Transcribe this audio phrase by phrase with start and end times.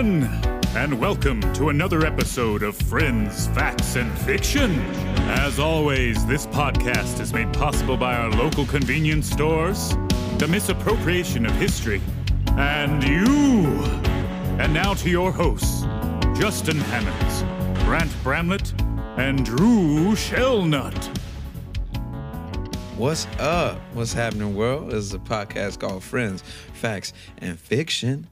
[0.00, 4.80] and welcome to another episode of Friends, Facts, and Fiction.
[5.28, 9.94] As always, this podcast is made possible by our local convenience stores,
[10.38, 12.00] the misappropriation of history,
[12.52, 13.66] and you.
[14.58, 15.82] And now to your hosts,
[16.40, 17.42] Justin Hammonds,
[17.84, 18.72] Grant Bramlett,
[19.18, 21.14] and Drew Shellnut.
[22.96, 23.78] What's up?
[23.92, 24.92] What's happening, world?
[24.92, 26.42] This is a podcast called Friends,
[26.72, 28.28] Facts, and Fiction.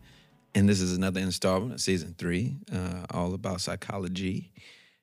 [0.54, 4.50] And this is another installment of season three, uh, all about psychology.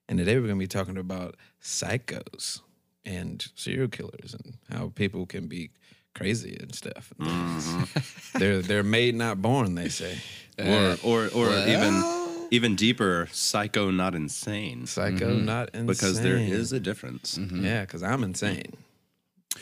[0.09, 2.62] And today we're going to be talking about psychos
[3.05, 5.71] and serial killers and how people can be
[6.13, 7.13] crazy and stuff.
[7.20, 8.40] Mm-hmm.
[8.40, 10.18] they're they're made, not born, they say.
[10.59, 15.46] or uh, or or even even deeper, psycho, not insane, Psycho, mm-hmm.
[15.46, 15.87] not insane.
[15.87, 17.37] because there is a difference.
[17.37, 17.65] Mm-hmm.
[17.65, 18.74] Yeah, because I'm insane.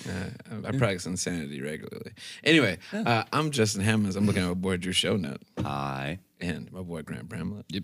[0.08, 0.30] Uh,
[0.66, 2.11] I I practice insanity regularly.
[2.44, 4.16] Anyway, uh, I'm Justin Hammonds.
[4.16, 7.66] I'm looking at my boy Drew Shellnut Hi, and my boy Grant Bramlett.
[7.69, 7.83] Yep.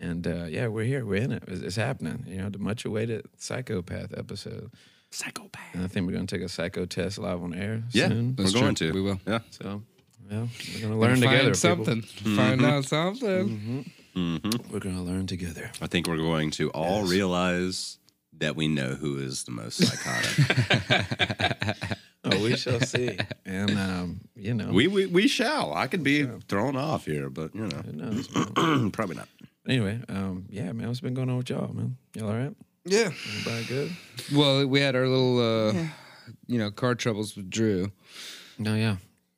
[0.00, 1.04] And uh, yeah, we're here.
[1.04, 1.42] We're in it.
[1.48, 2.24] It's, it's happening.
[2.26, 4.70] You know, the much awaited psychopath episode.
[5.10, 5.74] psychopath.
[5.74, 8.36] And I think we're going to take a psycho test live on air Yeah, soon.
[8.36, 8.88] we're That's going true.
[8.88, 8.94] to.
[8.94, 9.20] We will.
[9.26, 9.40] Yeah.
[9.50, 9.82] So,
[10.30, 11.54] well, we're going to learn Find together.
[11.54, 12.02] something.
[12.02, 12.36] people.
[12.36, 13.84] Find out something.
[14.14, 15.70] We're going to learn together.
[15.80, 17.98] I think we're going to all realize
[18.38, 21.76] that we know who is the most psychotic.
[22.24, 23.16] Oh, we shall see.
[23.46, 25.72] And, um, you know, we, we we shall.
[25.72, 29.28] I could be thrown off here, but you who knows, know, probably not.
[29.68, 31.96] Anyway, um, yeah, man, what's been going on with y'all, man?
[32.14, 32.54] Y'all all right?
[32.84, 33.10] Yeah.
[33.38, 33.92] Everybody good?
[34.34, 35.38] Well, we had our little,
[35.70, 35.72] uh,
[36.48, 37.92] you know, car troubles with Drew,
[38.58, 38.96] No, yeah.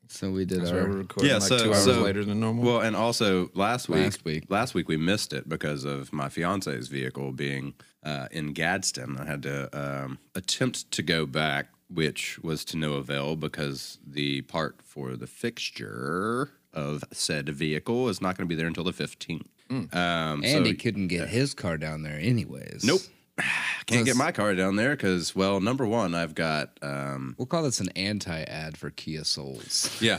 [0.08, 0.80] so we did That's our.
[0.88, 2.64] recording Yeah, like so- two hours so- later than normal.
[2.64, 4.44] Well, and also last week, Last week.
[4.48, 9.16] last week we missed it because of my fiance's vehicle being uh, in Gadsden.
[9.18, 14.42] I had to um, attempt to go back, which was to no avail because the
[14.42, 18.92] part for the fixture of said vehicle is not going to be there until the
[18.92, 19.48] fifteenth.
[19.70, 22.82] Um, and so he couldn't get his car down there, anyways.
[22.84, 23.00] Nope.
[23.86, 27.62] can't get my car down there because, well, number one, I've got um, We'll call
[27.62, 29.96] this an anti ad for Kia Souls.
[30.00, 30.18] yeah,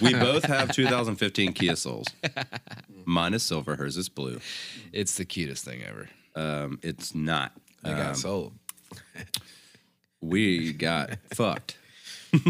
[0.00, 2.06] we both have 2015 Kia Souls.
[3.04, 4.40] Mine is silver, hers is blue.
[4.92, 6.08] It's the cutest thing ever.
[6.34, 7.52] Um, it's not.
[7.82, 8.52] they got sold.
[10.20, 11.76] we got fucked.
[12.34, 12.42] it's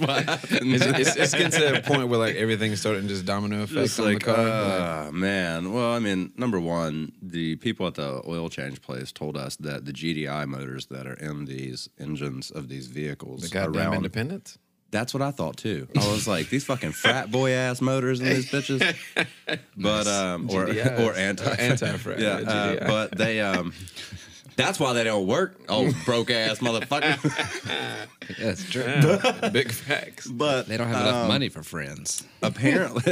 [0.00, 0.74] what happened.
[0.74, 3.78] It's, it's, it's getting to that point where like everything's starting to just domino effect
[3.78, 5.08] It's on like, the car.
[5.08, 5.72] uh, man.
[5.72, 9.84] Well, I mean, number one, the people at the oil change place told us that
[9.84, 13.94] the GDI motors that are in these engines of these vehicles the goddamn around.
[13.94, 14.58] independence.
[14.92, 15.88] That's what I thought too.
[15.96, 18.96] I was like, these fucking frat boy ass motors in these bitches.
[19.76, 21.00] But um, or GDIs.
[21.00, 23.72] or anti Uh, anti-frat, Yeah, yeah, uh, but they um.
[24.56, 27.22] That's why they don't work, old broke ass motherfucker.
[28.38, 28.84] Yeah, it's true.
[28.84, 30.26] Yeah, big facts.
[30.26, 32.24] But They don't have Um, enough money for friends.
[32.42, 33.02] apparently,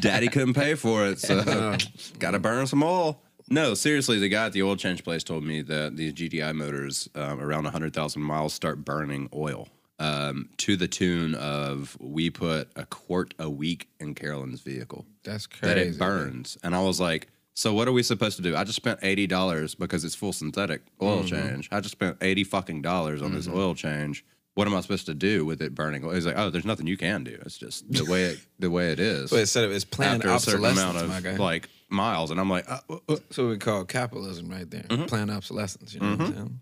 [0.00, 1.76] Daddy couldn't pay for it, so
[2.20, 3.20] got to burn some oil.
[3.50, 7.08] No, seriously, the guy at the oil change place told me that these GDI motors
[7.16, 9.68] um, around 100,000 miles start burning oil
[10.02, 15.46] um, to the tune of we put a quart a week in Carolyn's vehicle That's
[15.46, 15.66] crazy.
[15.74, 16.58] that it burns.
[16.62, 18.56] And I was like, so what are we supposed to do?
[18.56, 21.28] I just spent eighty dollars because it's full synthetic oil Mm-hmm.
[21.28, 21.68] change.
[21.70, 24.24] I just spent eighty fucking dollars on this oil change.
[24.54, 26.02] What am I supposed to do with it burning?
[26.12, 27.38] He's like, oh, there's nothing you can do.
[27.46, 29.30] It's just the way it the way it is.
[29.30, 31.34] But instead of it's planned after a certain obsolescence, amount my guy.
[31.34, 32.98] of like miles, and I'm like, uh, uh, uh.
[33.34, 34.82] What we call capitalism right there.
[34.82, 35.04] Mm-hmm.
[35.04, 35.94] Planned obsolescence.
[35.94, 36.60] You know what I'm saying?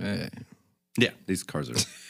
[0.00, 0.28] Hey.
[0.98, 1.74] yeah, these cars are.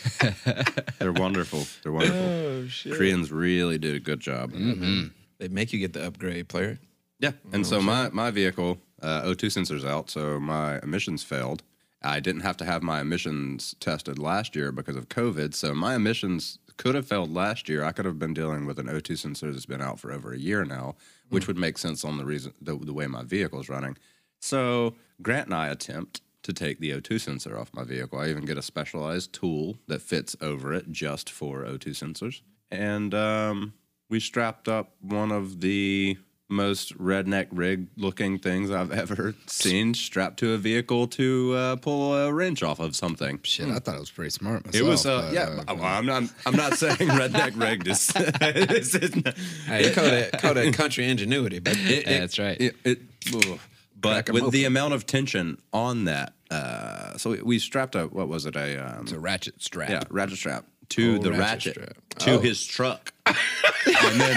[0.98, 1.64] they're wonderful.
[1.82, 2.20] They're wonderful.
[2.20, 2.94] Oh shit.
[2.94, 4.52] Koreans really did a good job.
[4.52, 6.78] They make you get the upgrade player.
[7.18, 11.62] Yeah, and so my my vehicle uh, O2 sensors out, so my emissions failed.
[12.02, 15.94] I didn't have to have my emissions tested last year because of COVID, so my
[15.94, 17.84] emissions could have failed last year.
[17.84, 20.38] I could have been dealing with an O2 sensor that's been out for over a
[20.38, 20.96] year now,
[21.28, 23.96] which would make sense on the reason the, the way my vehicle is running.
[24.40, 28.18] So Grant and I attempt to take the O2 sensor off my vehicle.
[28.18, 32.40] I even get a specialized tool that fits over it just for O2 sensors,
[32.70, 33.74] and um,
[34.08, 36.16] we strapped up one of the
[36.48, 42.14] most redneck rig looking things I've ever seen strapped to a vehicle to uh, pull
[42.14, 43.40] a wrench off of something.
[43.42, 44.84] Shit, I thought it was pretty smart myself.
[44.84, 45.62] It was, uh, but, yeah.
[45.66, 46.24] uh, I'm not.
[46.44, 48.10] I'm not saying redneck rigged is.
[48.16, 49.34] it's- it's-
[49.64, 52.60] Hey, you call that call that country ingenuity, but it- Yeah, it- that's right.
[52.60, 53.00] It, it-
[53.34, 53.58] ugh.
[54.02, 58.28] But with the amount of tension on that, uh, so we, we strapped a what
[58.28, 59.88] was it a um, It's a ratchet strap.
[59.90, 62.38] yeah ratchet strap to Oh, the ratchet ratchet, to Oh.
[62.40, 64.36] his truck, and then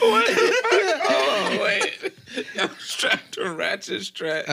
[0.00, 2.12] oh wait,
[2.54, 4.46] y'all strapped a ratchet strap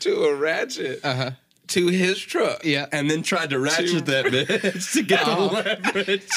[0.00, 1.00] to a ratchet.
[1.04, 1.30] Uh-huh.
[1.68, 2.64] to his truck.
[2.64, 6.28] Yeah, and then tried to ratchet that bitch to get the leverage.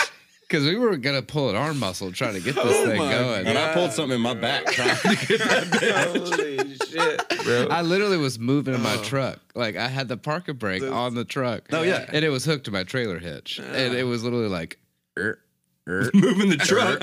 [0.51, 3.09] Because we were gonna pull an arm muscle trying to get this Oh thing my
[3.09, 3.47] going.
[3.47, 7.67] And I pulled something in my back trying to get that Holy shit, bro.
[7.69, 9.39] I literally was moving in my truck.
[9.55, 11.63] Like I had the parking brake on the truck.
[11.71, 12.05] Oh, yeah.
[12.11, 14.77] and it was hooked to my trailer hitch, and it was literally like,
[15.17, 15.39] er,
[15.87, 16.11] er.
[16.13, 16.99] moving the truck.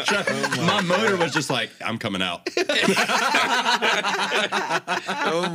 [0.59, 2.51] my motor was just like, I'm coming out.
[2.59, 2.67] oh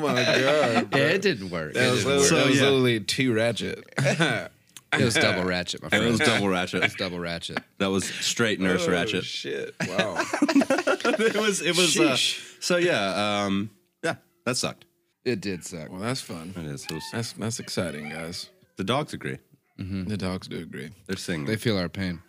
[0.01, 0.95] my god.
[0.95, 1.73] yeah, it didn't work.
[1.73, 2.27] That it, was, didn't literally, work.
[2.27, 3.83] So, that was literally too ratchet.
[4.99, 6.05] It was double ratchet, my friend.
[6.05, 6.81] It was double ratchet.
[6.81, 7.59] it was double ratchet.
[7.79, 9.23] That was straight nurse Oh, ratchet.
[9.25, 9.73] shit.
[9.87, 10.15] Wow.
[10.41, 11.61] it was.
[11.61, 11.99] It was.
[11.99, 12.15] Uh,
[12.59, 13.43] so yeah.
[13.45, 13.69] Um.
[14.03, 14.15] Yeah.
[14.45, 14.85] That sucked.
[15.25, 15.89] It did suck.
[15.89, 16.53] Well, that's fun.
[16.57, 16.83] It is.
[16.85, 18.49] It was- That's that's exciting, guys.
[18.77, 19.37] the dogs agree.
[19.77, 20.91] The dogs do agree.
[21.07, 21.45] They're singing.
[21.45, 22.21] They feel our pain.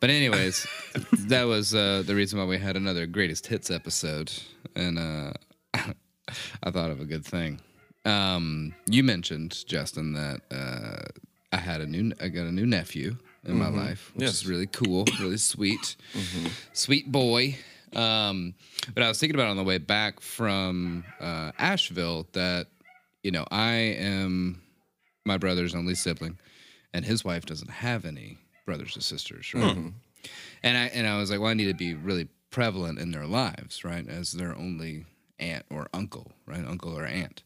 [0.00, 0.66] But anyways,
[1.28, 4.32] that was uh, the reason why we had another greatest hits episode,
[4.74, 5.32] and uh,
[6.64, 7.60] I thought of a good thing.
[8.04, 11.04] Um, you mentioned Justin that uh,
[11.52, 14.34] I had a new, I got a new nephew in my life, which Yes.
[14.34, 15.96] is really cool, really sweet,
[16.72, 17.56] sweet boy.
[17.94, 18.54] Um,
[18.94, 22.66] but I was thinking about on the way back from uh, Asheville that
[23.22, 24.60] you know I am
[25.24, 26.38] my brother's only sibling,
[26.92, 29.76] and his wife doesn't have any brothers or sisters, right?
[30.64, 33.26] And I and I was like, well, I need to be really prevalent in their
[33.26, 35.04] lives, right, as their only
[35.38, 37.44] aunt or uncle, right, uncle or aunt.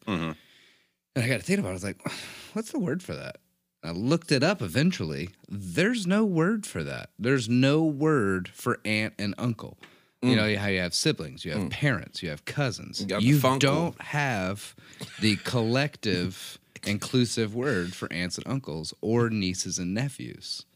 [1.14, 1.72] And I got to think about it.
[1.72, 2.00] I was like,
[2.54, 3.36] what's the word for that?
[3.82, 5.30] I looked it up eventually.
[5.48, 7.10] There's no word for that.
[7.18, 9.78] There's no word for aunt and uncle.
[10.22, 13.00] You know how you have siblings, you have parents, you have cousins.
[13.00, 13.40] You You
[13.70, 14.74] don't have
[15.20, 20.66] the collective inclusive word for aunts and uncles or nieces and nephews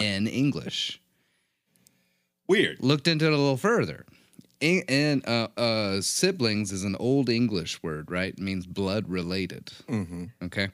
[0.00, 1.00] in English.
[2.46, 2.78] Weird.
[2.80, 4.04] Looked into it a little further.
[4.60, 8.34] In- And uh, uh, siblings is an old English word, right?
[8.34, 9.72] It means blood related.
[10.44, 10.68] Okay.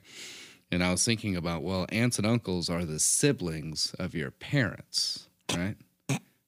[0.70, 5.28] And I was thinking about, well, aunts and uncles are the siblings of your parents,
[5.54, 5.76] right?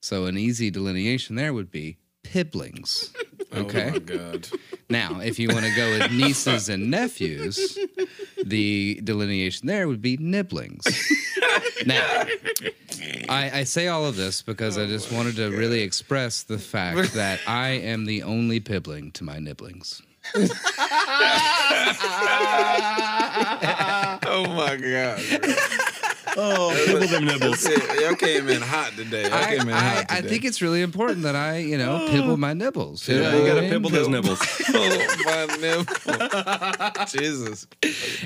[0.01, 3.13] So an easy delineation there would be piblings.
[3.51, 3.89] Oh, okay.
[3.89, 4.49] Oh my god.
[4.91, 7.79] Now, if you want to go with nieces and nephews,
[8.45, 10.85] the delineation there would be nibblings.
[11.87, 12.27] now,
[13.31, 16.59] I, I say all of this because I just oh, wanted to really express the
[16.59, 20.03] fact that I am the only pibling to my nibblings.
[24.31, 25.21] Oh my god.
[26.41, 27.63] Oh, nibble them nibbles.
[27.63, 29.23] Shit, Y'all came in hot today.
[29.25, 30.29] Y'all I, came in I, hot I today.
[30.29, 33.09] think it's really important that I, you know, pibble my nibbles.
[33.09, 33.71] Yeah, know you gotta I mean?
[33.71, 34.39] pibble those nibbles.
[34.69, 37.07] oh my nipple.
[37.07, 37.67] Jesus.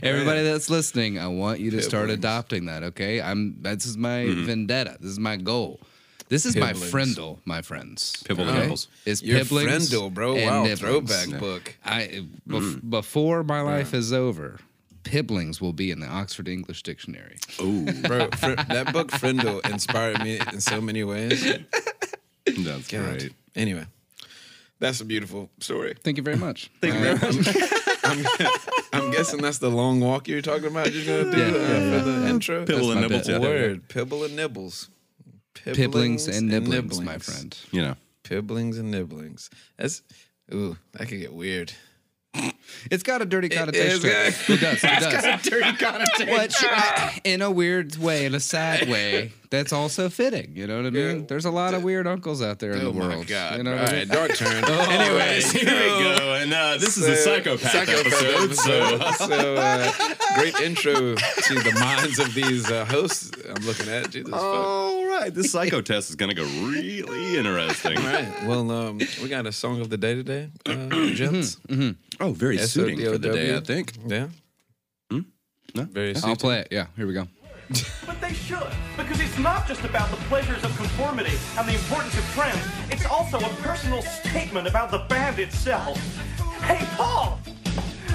[0.03, 2.83] Everybody that's listening, I want you to start adopting that.
[2.83, 3.57] Okay, I'm.
[3.63, 4.45] This is my mm-hmm.
[4.45, 4.99] vendetta.
[5.01, 5.81] This is my goal.
[6.29, 6.91] This is my Pibblings.
[6.91, 8.23] Frindle, my friends.
[8.25, 8.61] Pibble the okay?
[8.63, 8.89] nibbles.
[9.05, 10.35] Is Your pibblings Frindle, bro.
[10.37, 10.81] and Wow, nibblings.
[10.81, 11.77] throwback book.
[11.85, 12.91] I bef- mm.
[12.91, 14.59] before my life is over,
[15.05, 17.37] pibblings will be in the Oxford English Dictionary.
[17.61, 21.43] Ooh, Bro, fr- that book Frindle inspired me in so many ways.
[22.47, 23.19] that's God.
[23.19, 23.33] great.
[23.55, 23.87] Anyway,
[24.79, 25.95] that's a beautiful story.
[26.03, 26.71] Thank you very much.
[26.81, 27.57] Thank you very much.
[28.93, 30.93] I'm guessing that's the long walk you're talking about.
[30.93, 32.65] You're gonna do Yeah, uh, yeah, for the intro.
[32.67, 33.29] Pibble That's and my nibbles.
[33.29, 33.39] Yeah.
[33.39, 34.89] Word, pibble and nibbles.
[35.55, 37.25] Pibblings and nibblings, my nibblings.
[37.25, 37.59] friend.
[37.71, 37.95] You know.
[38.25, 39.51] Pibblings and nibblings.
[39.77, 40.03] That's
[40.53, 41.73] ooh, that could get weird.
[42.91, 43.99] It's got a dirty connotation.
[43.99, 44.03] it.
[44.03, 44.55] good.
[44.55, 44.85] It does.
[44.85, 44.89] It
[45.23, 45.43] does.
[45.43, 46.35] Dirty connotation.
[46.35, 46.55] Which,
[47.25, 50.53] in a weird way, in a sad way, that's also fitting.
[50.57, 51.21] You know what I mean?
[51.21, 51.25] Yeah.
[51.29, 53.27] There's a lot of weird uncles out there in Oh the my world.
[53.27, 53.59] god!
[53.59, 54.09] You know All what I mean?
[54.09, 54.65] dark turn.
[54.69, 56.35] Anyways, here we go.
[56.35, 58.55] And uh, this is a psychopath, episode.
[58.57, 59.93] So, so uh,
[60.35, 63.31] great intro to the minds of these uh, hosts.
[63.49, 64.31] I'm looking at Jesus.
[64.31, 64.43] fuck.
[64.43, 67.99] all right, this psycho test is gonna go really interesting.
[67.99, 68.47] All right.
[68.47, 71.59] Well, um, we got a song of the day today, uh, gents.
[72.21, 73.93] Oh, very suiting for the day, I think.
[74.07, 74.29] Yeah.
[75.75, 75.85] No?
[75.85, 76.69] Very I'll play it.
[76.71, 77.27] Yeah, here we go.
[78.07, 82.19] But they should, because it's not just about the pleasures of conformity and the importance
[82.19, 82.61] of trends.
[82.91, 85.97] It's also a personal statement about the band itself.
[86.63, 87.39] Hey, Paul!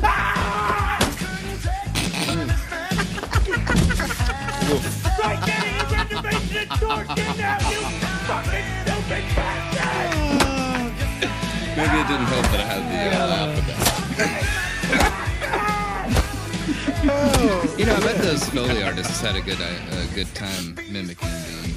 [0.04, 1.00] Ah!
[5.24, 7.80] Right there, you reservation at Dorsia now, you
[8.28, 10.48] fucking stupid bastard!
[11.78, 13.87] Maybe it didn't help that I had the uh, alphabet.
[14.18, 14.24] You
[17.86, 21.72] know, I bet those Foley artists had a good uh, a good time mimicking the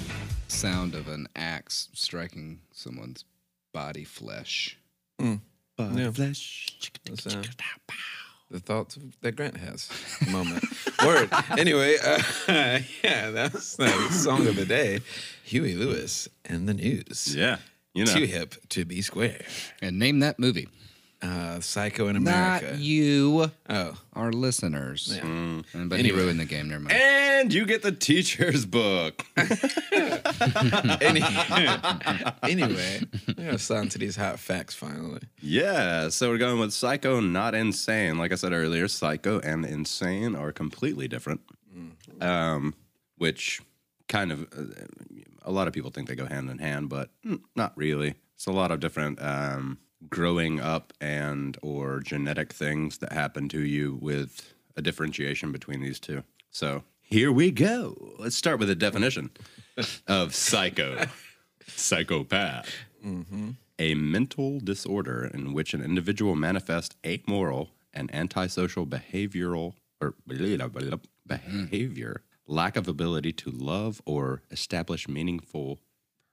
[0.49, 3.27] sound of an axe striking someone's
[3.75, 4.79] body flesh.
[5.19, 5.37] Yeah.
[6.13, 6.91] Flesh.
[7.27, 7.43] Uh,
[8.51, 9.91] the thoughts that Grant has
[10.31, 10.65] moment.
[11.05, 11.29] Word.
[11.59, 12.23] Anyway, uh,
[13.05, 15.01] yeah, that's the song of the day.
[15.45, 17.35] Huey Lewis and the news.
[17.37, 17.59] Yeah,
[17.93, 18.15] you know.
[18.15, 19.43] Too hip to be square.
[19.83, 20.69] And name that movie.
[21.23, 22.41] Uh, Psycho in America.
[22.41, 22.83] Not America.
[22.83, 25.13] you, Oh, our listeners.
[25.15, 25.23] Yeah.
[25.23, 26.03] Mm, But Anyway.
[26.03, 26.69] he ruined the game.
[26.71, 26.97] Never mind.
[26.97, 29.23] And you get the teacher's book.
[31.01, 31.23] Any-
[32.43, 35.21] anyway, we're gonna sign to these hot facts finally.
[35.41, 38.19] Yeah, so we're going with psycho, not insane.
[38.19, 41.41] Like I said earlier, psycho and insane are completely different,
[42.21, 42.75] um,
[43.17, 43.61] which
[44.09, 44.65] kind of uh,
[45.43, 48.15] a lot of people think they go hand in hand, but mm, not really.
[48.35, 49.79] It's a lot of different um,
[50.09, 56.01] growing up and or genetic things that happen to you with a differentiation between these
[56.01, 56.23] two.
[56.51, 58.15] So here we go.
[58.19, 59.31] Let's start with a definition
[60.07, 61.07] of psycho,
[61.67, 62.73] psychopath
[63.05, 63.51] mm-hmm.
[63.79, 70.15] a mental disorder in which an individual manifests amoral and antisocial behavioral or
[71.27, 75.81] behavior, lack of ability to love or establish meaningful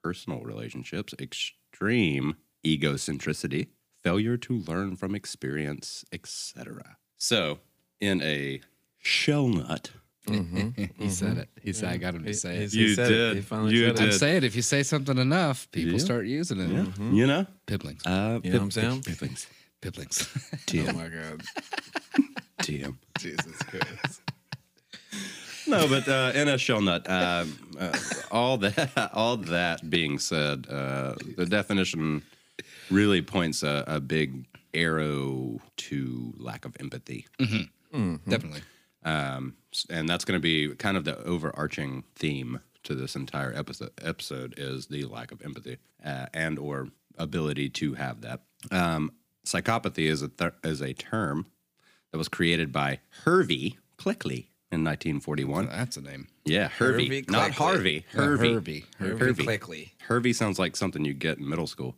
[0.04, 2.36] personal relationships, extreme
[2.78, 3.68] egocentricity,
[4.04, 6.98] failure to learn from experience, etc.
[7.18, 7.60] So,
[8.00, 8.62] in a
[9.00, 9.92] shell nut,
[10.28, 11.50] he said it.
[11.62, 12.74] He said, I got him to say it.
[12.74, 13.16] He You said it.
[13.16, 13.36] did.
[13.38, 14.02] He finally You said did.
[14.04, 14.06] it.
[14.14, 16.06] I'm saying if you say something enough, people Yeah.
[16.06, 16.70] start using it.
[17.00, 18.06] you know, Piblings.
[18.06, 19.04] uh, You know what I'm saying?
[19.04, 19.48] Piblings.
[19.82, 20.28] Piblings.
[20.80, 21.44] Oh my god,
[22.64, 22.96] TM.
[23.20, 24.22] Jesus Christ!
[25.68, 27.46] No, but uh, in a shell nut, uh,
[27.80, 27.94] uh,
[28.32, 32.24] all that all that being said, uh, the definition
[32.89, 37.25] really points a, a big arrow to lack of empathy,
[37.91, 38.62] Definitely.
[39.03, 39.56] um,
[39.89, 43.91] and that's going to be kind of the overarching theme to this entire episode.
[44.01, 48.41] Episode is the lack of empathy uh, and or ability to have that.
[48.72, 49.12] Um,
[49.46, 51.48] psychopathy is a th- is a term
[52.12, 55.67] that was created by Hervey Cleckley in 1941.
[55.67, 56.27] That's a name.
[56.46, 57.56] Yeah, Hervey, Hervey not Cleckley.
[57.56, 58.06] Harvey.
[58.13, 58.53] Yeah, Hervey.
[58.53, 58.86] Hervey.
[59.00, 59.89] Hervey Cleckley.
[60.08, 61.96] Hervey sounds like something you get in middle school.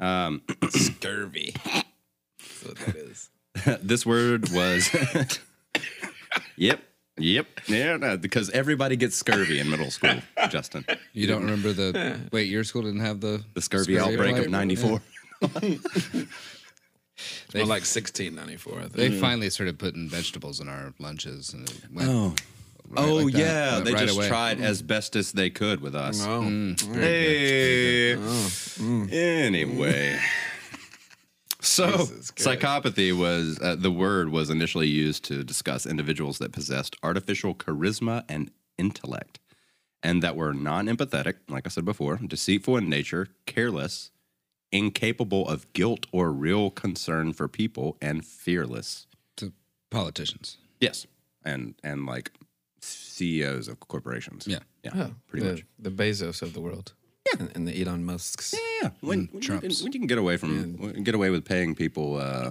[0.00, 1.54] Um, scurvy.
[1.64, 3.28] That's what that is.
[3.82, 4.88] this word was.
[6.56, 6.82] yep.
[7.18, 7.46] Yep.
[7.66, 10.14] Yeah, no, because everybody gets scurvy in middle school,
[10.48, 10.86] Justin.
[11.12, 12.18] You don't remember the.
[12.32, 13.44] Wait, your school didn't have the.
[13.54, 14.50] The scurvy outbreak of outbreak?
[14.50, 15.02] 94.
[17.54, 18.72] More like 1694.
[18.72, 18.92] I think.
[18.94, 22.34] They finally started putting vegetables in our lunches, and it went Oh.
[22.90, 23.74] Right oh, like yeah.
[23.74, 24.28] Went They right just away.
[24.28, 26.24] tried as best as they could with us.
[26.24, 26.94] Oh, mm.
[26.94, 28.14] Hey.
[29.46, 30.18] Anyway.
[31.62, 37.54] So, psychopathy was uh, the word was initially used to discuss individuals that possessed artificial
[37.54, 39.40] charisma and intellect,
[40.02, 44.10] and that were non-empathetic, like I said before, deceitful in nature, careless,
[44.72, 49.06] incapable of guilt or real concern for people, and fearless.
[49.36, 49.52] to
[49.90, 50.56] politicians.
[50.80, 51.06] Yes,
[51.44, 52.30] and and like
[52.80, 54.46] CEOs of corporations.
[54.46, 54.60] Yeah.
[54.82, 55.64] yeah, Oh, pretty the, much.
[55.78, 56.92] the Bezos of the world.
[57.26, 57.40] Yeah.
[57.40, 58.54] And, and the Elon Musks.
[58.82, 59.82] Yeah, when, when, you can, Trumps.
[59.82, 62.50] when you can get away from when- get away with paying people uh,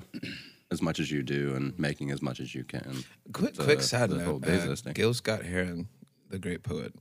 [0.71, 3.03] as much as you do and making as much as you can.
[3.33, 4.85] Quick, The- quick side the whole note.
[4.85, 4.91] Uh.
[4.93, 5.87] Gil Scott Heron,
[6.29, 6.93] the great poet,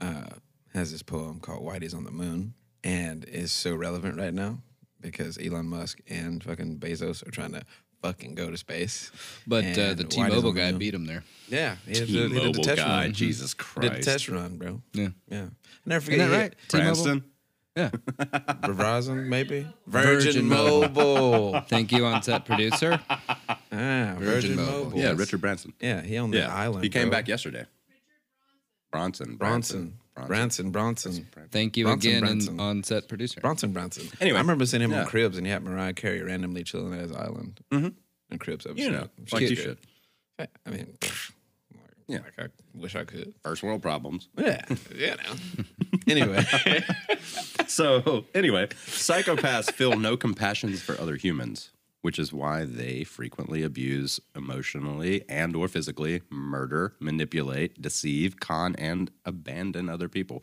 [0.00, 0.26] uh,
[0.72, 2.54] has this poem called "Whitey's on the Moon,"
[2.84, 4.60] and is so relevant right now
[5.00, 7.62] because Elon Musk and fucking Bezos are trying to
[8.02, 9.10] fucking go to space.
[9.46, 11.24] But uh, the T-Mobile guy beat him there.
[11.48, 13.12] Yeah, he did, the- he did the T-Mobile test guy, run.
[13.12, 14.08] Jesus He did the Christ.
[14.08, 14.82] test run, bro.
[14.92, 15.08] Yeah.
[15.28, 15.48] Yeah, I
[15.86, 16.20] never forget.
[16.20, 16.54] Isn't that he- right?
[16.68, 16.84] T-Mobile?
[16.84, 17.24] Branston.
[17.74, 17.88] Yeah.
[18.68, 19.66] Verizon, maybe.
[19.86, 20.88] Virgin Virgin, Mobile.
[21.52, 21.60] Mobile.
[21.68, 23.00] Thank you, on set producer.
[23.08, 23.56] ah,
[24.18, 24.84] Virgin, Mobile.
[24.84, 24.98] Mobile.
[24.98, 25.72] Yeah, Richard Branson.
[25.80, 26.84] Yeah, he owned the island.
[26.84, 27.18] he came bro.
[27.18, 27.64] back yesterday.
[28.90, 29.36] Bronson.
[29.36, 29.98] Bronson.
[30.26, 30.70] Branson.
[30.70, 31.26] Bronson.
[31.50, 32.50] Thank you Bronson, again, Branson.
[32.52, 33.40] and on set producer.
[33.40, 34.08] Bronson Bronson.
[34.20, 35.00] Anyway, I remember seeing him yeah.
[35.00, 37.60] on Cribs and he had Mariah Carey randomly chilling at his island.
[37.70, 37.88] Mm-hmm.
[38.30, 38.82] And Cribs episode.
[38.82, 39.58] You know, She's like you good.
[39.58, 39.78] should.
[40.38, 41.12] I I mean, like,
[42.08, 42.18] Yeah.
[42.18, 43.34] like I wish I could.
[43.42, 44.28] First world problems.
[44.36, 44.64] Yeah,
[44.94, 45.14] yeah.
[45.16, 45.64] Now.
[46.08, 46.44] anyway,
[47.66, 51.70] So anyway, psychopaths feel no compassion for other humans,
[52.02, 59.10] which is why they frequently abuse emotionally and or physically, murder, manipulate, deceive, con, and
[59.24, 60.42] abandon other people.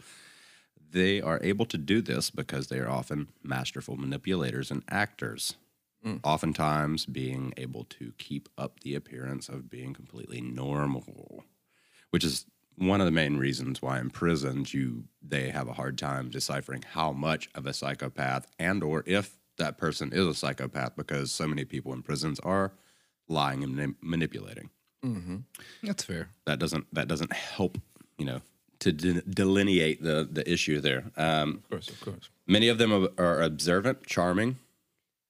[0.91, 5.55] They are able to do this because they are often masterful manipulators and actors,
[6.03, 6.15] hmm.
[6.23, 11.43] oftentimes being able to keep up the appearance of being completely normal
[12.09, 12.45] which is
[12.77, 16.83] one of the main reasons why in prisons you they have a hard time deciphering
[16.93, 21.47] how much of a psychopath and or if that person is a psychopath because so
[21.47, 22.71] many people in prisons are
[23.27, 24.69] lying and mani- manipulating
[25.83, 26.29] That's fair.
[26.45, 27.77] that doesn't that doesn't help
[28.17, 28.41] you know
[28.79, 32.29] to de- delineate the the issue there um, of course, of course.
[32.47, 34.57] Many of them are, are observant, charming,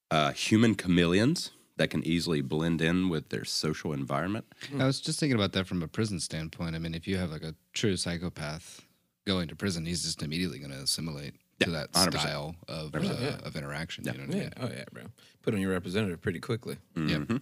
[0.10, 4.46] uh, human chameleons that can easily blend in with their social environment.
[4.80, 6.76] I was just thinking about that from a prison standpoint.
[6.76, 8.82] I mean, if you have like a true psychopath
[9.28, 12.20] going to prison, he's just immediately going to assimilate to that 100%.
[12.20, 14.06] style of uh, of interaction.
[14.06, 14.44] You know what I Yeah.
[14.44, 14.54] mean?
[14.60, 15.04] Oh yeah, bro.
[15.42, 16.78] Put on your representative pretty quickly.
[16.96, 17.42] Yep.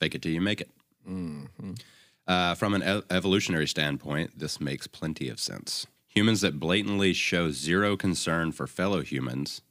[0.00, 0.70] Fake it till you make it.
[2.26, 5.86] Uh, from an e- evolutionary standpoint, this makes plenty of sense.
[6.08, 9.62] Humans that blatantly show zero concern for fellow humans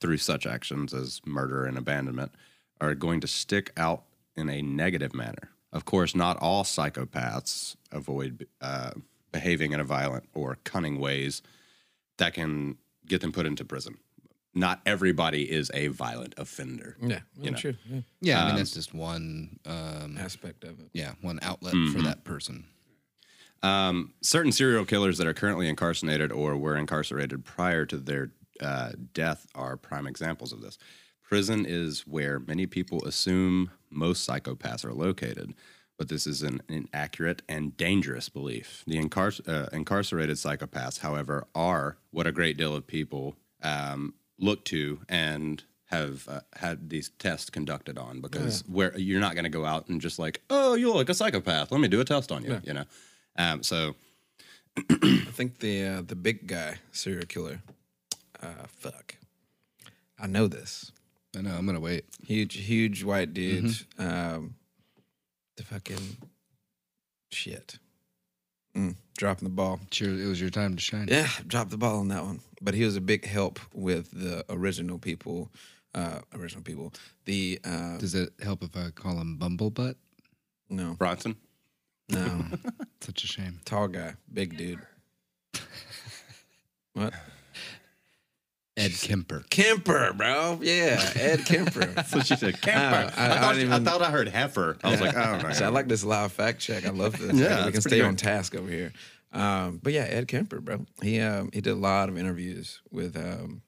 [0.00, 2.32] through such actions as murder and abandonment
[2.80, 4.04] are going to stick out
[4.36, 5.50] in a negative manner.
[5.72, 8.92] Of course, not all psychopaths avoid uh,
[9.32, 11.42] behaving in a violent or cunning ways
[12.18, 13.96] that can get them put into prison.
[14.56, 16.96] Not everybody is a violent offender.
[17.02, 17.20] Yeah.
[17.40, 17.56] You know.
[17.56, 17.74] True.
[17.90, 18.00] Yeah.
[18.20, 19.58] Yeah, I mean Um, that's just one.
[19.66, 20.90] Um, Aspect of it.
[20.92, 22.64] yeah, one outlet for that person.
[23.62, 28.30] Um, certain serial killers that are currently incarcerated or were incarcerated prior to their
[28.60, 30.78] uh, death are prime examples of this.
[31.22, 35.54] Prison is where many people assume most psychopaths are located,
[35.96, 38.82] but this is an inaccurate and dangerous belief.
[38.86, 44.64] The incar- uh, incarcerated psychopaths, however, are what a great deal of people um, look
[44.66, 49.50] to and have uh, had these tests conducted on because where you're not going to
[49.50, 51.70] go out and just like, oh, you look like a psychopath.
[51.70, 52.60] Let me do a test on you.
[52.64, 52.84] You know,
[53.36, 53.94] um, so
[54.76, 57.62] I think the uh, the big guy serial killer.
[58.42, 59.16] Uh, fuck.
[60.18, 60.90] I know this.
[61.36, 61.54] I know.
[61.54, 62.04] I'm gonna wait.
[62.26, 63.76] Huge, huge white dude.
[63.98, 64.54] Um,
[65.56, 66.16] the fucking
[67.30, 67.78] shit.
[68.76, 69.78] Mm, dropping the ball.
[69.86, 71.06] It's your, it was your time to shine.
[71.08, 72.40] Yeah, dropped the ball on that one.
[72.60, 75.50] But he was a big help with the original people.
[75.94, 76.92] Uh, original people.
[77.24, 79.94] The uh, Does it help if I call him Bumblebutt?
[80.68, 81.36] no, Bronson.
[82.08, 82.46] no,
[83.00, 83.60] Such a shame.
[83.64, 84.80] tall guy, big dude.
[86.94, 87.12] What?
[88.84, 89.44] Ed Kemper.
[89.50, 90.58] Kemper, bro.
[90.62, 91.92] Yeah, Ed Kemper.
[92.06, 94.76] So she said, I- I- I thought, don't even- I thought I heard heifer.
[94.84, 95.52] I was like, I don't know.
[95.52, 96.86] So I like this live fact check.
[96.86, 97.32] I love this.
[97.34, 98.92] Yeah, we can pretty stay on task over here.
[99.32, 100.86] Um, but yeah, Ed Kemper, bro.
[101.02, 103.62] He um, he did a lot of interviews with um,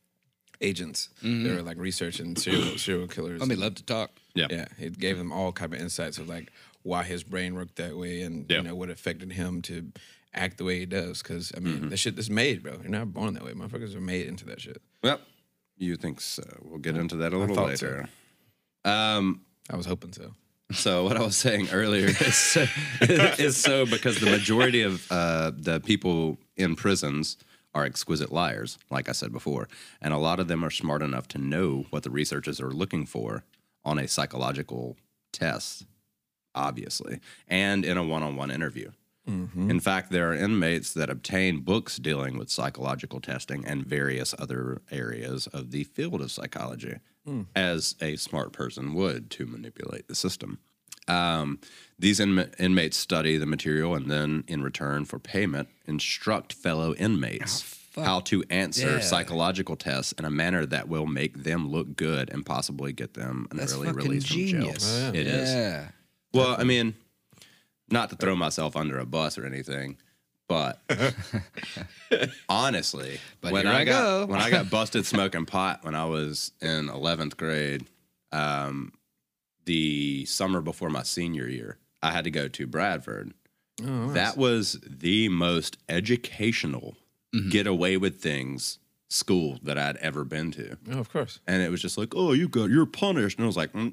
[0.61, 3.43] agents that were like researching serial serial killers.
[3.43, 4.11] I mean, love to talk.
[4.35, 4.47] Yeah.
[4.51, 6.53] Yeah, he gave them all kind of insights of like
[6.83, 8.59] why his brain worked that way and Yeah.
[8.59, 9.91] you know what affected him to
[10.37, 11.23] act the way he does.
[11.23, 11.89] Because I mean, Mm-hmm.
[11.91, 12.75] that shit is made, bro.
[12.83, 13.53] You're not born that way.
[13.53, 14.81] Motherfuckers are made into that shit.
[15.03, 15.21] Well,
[15.77, 16.43] you think so?
[16.63, 17.87] We'll get into that a little thought so.
[17.87, 18.09] later.
[18.85, 20.33] Um, I was hoping so.
[20.73, 22.67] so what I was saying earlier is so,
[23.01, 27.37] is so because the majority of uh, the people in prisons
[27.75, 29.69] are exquisite liars, like I said before,
[30.01, 33.05] and a lot of them are smart enough to know what the researchers are looking
[33.05, 33.45] for
[33.85, 34.97] on a psychological
[35.33, 35.85] test,
[36.55, 38.91] obviously, and in a one-on-one interview.
[39.29, 39.71] Mm-hmm.
[39.71, 44.83] In fact, there are inmates that obtain books dealing with psychological testing and various other
[44.91, 47.43] areas of the field of psychology, hmm.
[47.55, 50.59] as a smart person would to manipulate the system.
[51.09, 51.61] Um,
[51.99, 57.79] these inma- inmates study the material and then, in return for payment, instruct fellow inmates
[57.97, 59.01] ah, how to answer Yeah.
[59.01, 63.47] psychological tests in a manner that will make them look good and possibly get them
[63.51, 64.61] an That's early fucking release from jail.
[64.63, 65.01] genius.
[65.05, 65.49] Oh, It is.
[65.51, 65.89] Yeah.
[66.35, 66.95] Well, I mean,
[67.91, 69.97] not to throw myself under a bus or anything,
[70.49, 70.81] but
[72.49, 74.27] honestly, But when I, I got go.
[74.27, 77.87] when I got busted smoking pot when I was in eleventh grade,
[78.33, 78.93] um,
[79.65, 83.33] the summer before my senior year, I had to go to Bradford.
[83.85, 86.97] Oh, That was the most educational
[87.51, 88.79] get away with things
[89.11, 90.79] school that I'd ever been to.
[90.91, 91.39] Oh, of course.
[91.47, 93.37] And it was just like, oh, you got, you're punished.
[93.39, 93.93] And I was like, mm,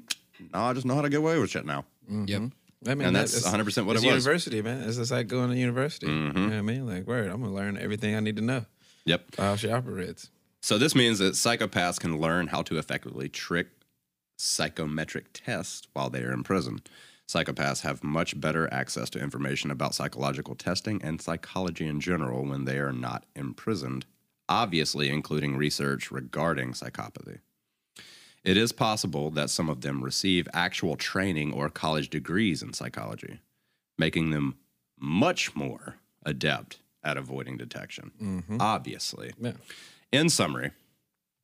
[0.54, 1.84] no, I just know how to get away with shit now.
[2.08, 2.42] Yep.
[2.86, 3.98] I mean, And that- that's 100% what it's it was.
[3.98, 4.06] Mm-hmm.
[4.06, 4.82] University, man.
[4.82, 6.06] It's just like going to university.
[6.06, 6.86] You know what I mean?
[6.86, 8.66] Like, word, I'm gonna learn everything I need to know
[9.06, 9.36] Yep.
[9.38, 10.30] how she operates.
[10.62, 13.68] So this means that psychopaths can learn how to effectively trick
[14.38, 16.80] psychometric tests while they are in prison.
[17.28, 22.64] Psychopaths have much better access to information about psychological testing and psychology in general when
[22.64, 24.04] they are not imprisoned,
[24.48, 27.38] obviously including research regarding psychopathy.
[28.44, 33.40] It is possible that some of them receive actual training or college degrees in psychology,
[33.98, 34.56] making them
[34.98, 38.12] much more adept at avoiding detection.
[38.60, 39.32] Obviously.
[39.40, 39.52] Yeah.
[40.12, 40.72] In summary,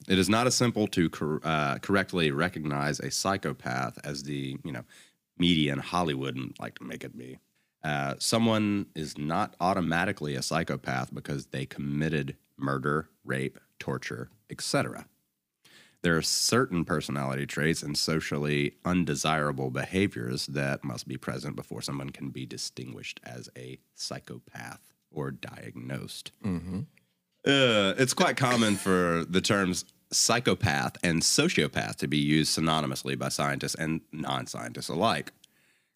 [0.08, 4.72] it is not as simple to cor- uh, correctly recognize a psychopath as the you
[4.72, 4.84] know
[5.38, 7.38] media and Hollywood and like to make it be.
[7.82, 15.06] Uh, someone is not automatically a psychopath because they committed murder, rape, torture, etc.
[16.02, 22.10] There are certain personality traits and socially undesirable behaviors that must be present before someone
[22.10, 26.32] can be distinguished as a psychopath or diagnosed.
[27.46, 33.28] Uh, it's quite common for the terms psychopath and sociopath to be used synonymously by
[33.28, 35.32] scientists and non scientists alike.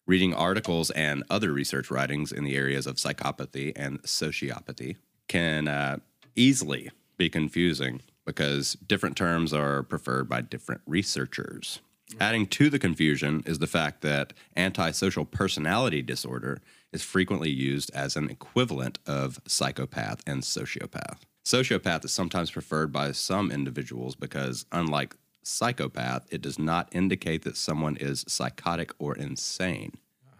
[0.07, 5.97] Reading articles and other research writings in the areas of psychopathy and sociopathy can uh,
[6.35, 11.79] easily be confusing because different terms are preferred by different researchers.
[12.19, 16.61] Adding to the confusion is the fact that antisocial personality disorder
[16.91, 21.19] is frequently used as an equivalent of psychopath and sociopath.
[21.43, 27.57] Sociopath is sometimes preferred by some individuals because, unlike psychopath, it does not indicate that
[27.57, 29.93] someone is psychotic or insane.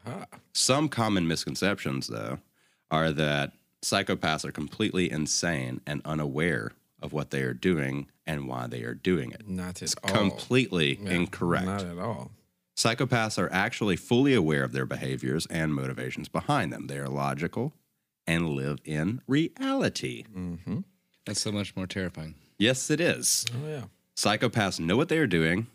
[0.06, 0.26] Uh-huh.
[0.54, 2.40] Some common misconceptions, though,
[2.90, 8.68] are that psychopaths are completely insane and unaware of what they are doing and why
[8.68, 9.48] they are doing it.
[9.48, 10.10] Not at all.
[10.12, 11.66] Completely Yeah, incorrect.
[11.66, 12.32] Not at all.
[12.76, 16.88] Psychopaths are actually fully aware of their behaviors and motivations behind them.
[16.88, 17.74] They are logical
[18.28, 20.26] and live in reality.
[20.36, 20.80] Mm-hmm.
[21.26, 22.36] That's so much more terrifying.
[22.58, 23.46] Yes, it is.
[23.54, 23.84] Oh yeah.
[24.16, 25.68] Psychopaths know what they are doing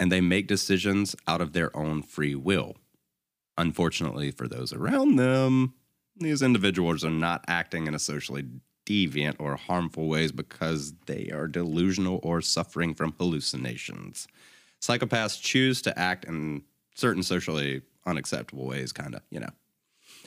[0.00, 2.76] and they make decisions out of their own free will.
[3.56, 5.74] Unfortunately, for those around them,
[6.16, 8.44] these individuals are not acting in a socially
[8.88, 14.26] deviant or harmful ways because they are delusional or suffering from hallucinations.
[14.80, 16.62] Psychopaths choose to act in
[16.94, 19.50] certain socially unacceptable ways, kind of, you know.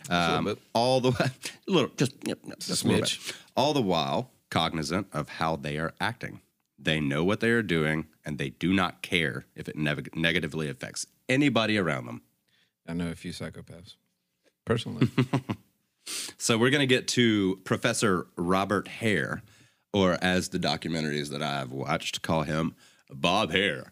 [0.10, 1.32] Um, all the
[1.67, 3.28] little, just, yep, yep, just a little smidge.
[3.28, 3.36] bit.
[3.56, 6.41] All the while cognizant of how they are acting.
[6.78, 11.08] They know what they are doing, and they do not care if it negatively affects
[11.30, 12.21] anybody around them.
[12.88, 13.95] I know a few psychopaths
[14.65, 15.10] personally.
[16.38, 19.41] So we're going to get to Professor Robert Hare,
[19.93, 22.76] or as the documentaries that I've watched call him,
[23.12, 23.91] Bob Hare.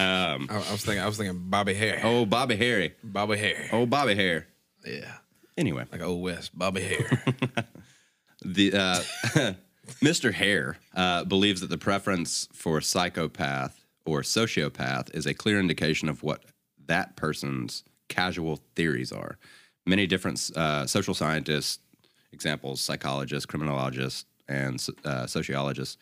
[0.00, 1.00] Um, I, I was thinking.
[1.00, 2.00] I was thinking Bobby Hare.
[2.04, 2.94] oh, Bobby Harry.
[3.04, 3.68] Bobby Hare.
[3.72, 4.46] Oh, Bobby Hare.
[4.84, 5.14] Yeah.
[5.56, 6.56] Anyway, Like old West.
[6.56, 7.24] Bobby Hare.
[8.44, 9.02] the uh,
[10.02, 10.32] Mr.
[10.32, 16.22] Hare uh, believes that the preference for psychopath or sociopath is a clear indication of
[16.22, 16.44] what
[16.86, 19.38] that person's casual theories are.
[19.88, 21.78] Many different uh, social scientists,
[22.30, 25.96] examples, psychologists, criminologists, and uh, sociologists,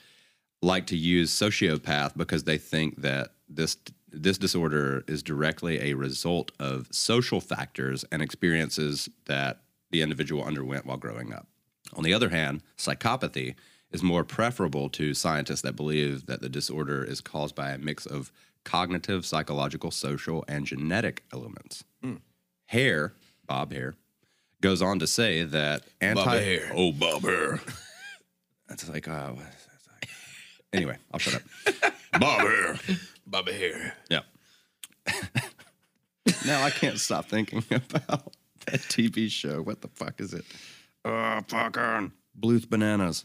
[0.61, 3.77] like to use sociopath because they think that this
[4.11, 9.61] this disorder is directly a result of social factors and experiences that
[9.93, 11.47] the individual underwent while growing up.
[11.95, 13.55] On the other hand, psychopathy
[13.93, 18.05] is more preferable to scientists that believe that the disorder is caused by a mix
[18.05, 18.33] of
[18.65, 21.85] cognitive, psychological, social, and genetic elements.
[22.67, 23.15] Hare,
[23.47, 23.95] Bob Hare,
[24.61, 26.73] goes on to say that anti Bobby Hare.
[26.75, 27.61] Oh, Bob Hare.
[28.69, 30.09] That's like, uh, what is that like?
[30.73, 31.95] anyway, I'll shut up.
[32.21, 32.79] Bob Hare.
[33.27, 33.95] Bobby Hare.
[34.11, 34.21] Yeah.
[36.47, 38.33] now I can't stop thinking about
[38.67, 39.63] that TV show.
[39.63, 40.45] What the fuck is it?
[41.05, 43.25] Oh, fucking Bluth Bananas.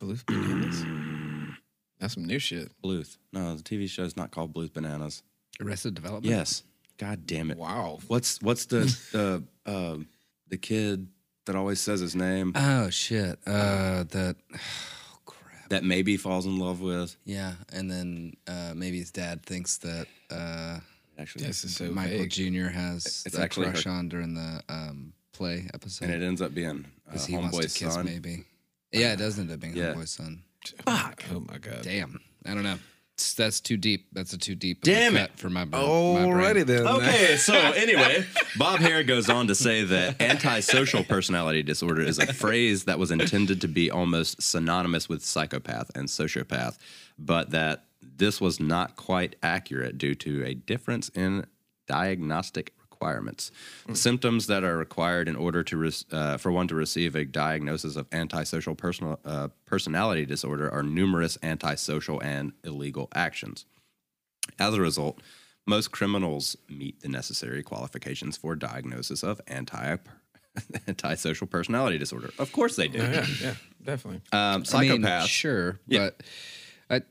[0.00, 0.84] Bluth bananas.
[1.98, 2.70] That's some new shit.
[2.82, 3.16] Bluth.
[3.32, 5.22] No, the TV show is not called Bluth Bananas.
[5.60, 6.26] Arrested Development.
[6.26, 6.62] Yes.
[6.98, 7.58] God damn it.
[7.58, 7.98] Wow.
[8.08, 8.80] What's what's the
[9.12, 10.08] the um
[10.48, 11.08] the kid
[11.44, 13.38] that always says his name Oh shit.
[13.46, 14.36] Uh, that.
[15.12, 15.68] Oh crap.
[15.70, 17.16] that maybe falls in love with?
[17.24, 20.78] Yeah, and then uh, maybe his dad thinks that uh,
[21.18, 22.30] Actually, This is so Michael vague.
[22.30, 22.68] Jr.
[22.68, 26.10] has It's the actually crush her- on during the um, play episode.
[26.10, 28.04] and it ends up being uh, because he wants to homeboy's kiss son.
[28.04, 28.44] maybe.
[28.92, 29.94] Yeah, it does end up being Yeah.
[29.94, 30.42] Homeboy's son.
[30.84, 31.24] Fuck.
[31.34, 31.82] Oh my god.
[31.82, 32.78] Damn, I don't know.
[33.16, 34.08] It's- that's too deep.
[34.12, 34.82] That's a too deep.
[34.82, 35.38] Damn a it.
[35.38, 36.26] for my, br- my brain.
[36.28, 36.86] Alrighty then.
[36.86, 38.26] Okay, so anyway,
[38.58, 43.10] Bob Hare goes on to say that antisocial personality disorder is a phrase that was
[43.10, 46.76] intended to be almost synonymous with psychopath and sociopath,
[47.18, 51.46] but that this was not quite accurate due to a difference in
[51.88, 53.50] diagnostic requirements.
[53.86, 57.24] The symptoms that are required in order to res- uh, for one to receive a
[57.24, 63.66] diagnosis of antisocial personal uh, personality disorder are numerous antisocial and illegal actions.
[64.58, 65.20] As a result,
[65.66, 69.96] most criminals meet the necessary qualifications for diagnosis of anti
[70.88, 72.30] antisocial personality disorder.
[72.38, 72.98] Of course they do.
[72.98, 73.54] Yeah, yeah,
[73.84, 74.22] definitely.
[74.32, 75.26] Um, I mean, psychopath.
[75.26, 76.10] sure, Yeah.
[76.88, 77.04] but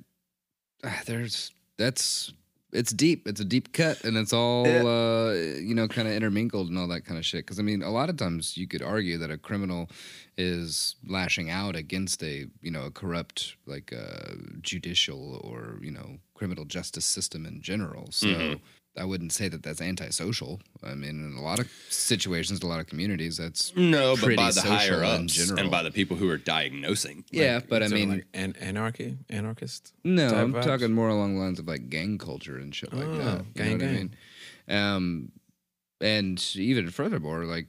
[0.83, 2.33] I, ah, there's that's
[2.75, 3.27] it's deep.
[3.27, 6.87] It's a deep cut, and it's all uh, you know, kind of intermingled and all
[6.89, 7.45] that kind of shit.
[7.45, 9.89] Because I mean, a lot of times you could argue that a criminal
[10.37, 16.17] is lashing out against a you know a corrupt like uh, judicial or you know
[16.33, 18.07] criminal justice system in general.
[18.11, 18.27] So.
[18.27, 18.63] Mm-hmm.
[18.97, 20.61] I wouldn't say that that's antisocial.
[20.83, 24.51] I mean, in a lot of situations, a lot of communities, that's no, but by
[24.51, 25.59] the higher in ups general.
[25.59, 27.25] and by the people who are diagnosing.
[27.29, 27.59] yeah.
[27.67, 29.91] but I mean, like, an- anarchy, anarchist.
[30.05, 30.63] No, I'm vibes?
[30.63, 33.45] talking more along the lines of like gang culture and shit like Oh, that.
[33.45, 34.15] You gang, know what I gang.
[34.67, 34.77] mean?
[34.77, 35.31] Um,
[36.01, 37.67] and even furthermore, like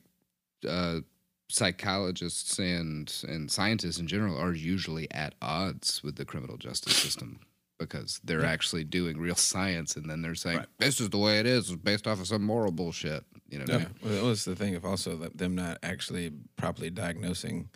[0.68, 1.00] uh,
[1.48, 7.40] psychologists and and scientists in general are usually at odds with the criminal justice system
[7.78, 10.66] because they're actually doing real science, and then they're saying Right.
[10.78, 13.24] this is the way it is, based off of some moral bullshit.
[13.48, 13.78] You know what I Yeah.
[13.84, 13.94] mean?
[14.02, 17.68] Well, that was the thing of also that them not actually properly diagnosing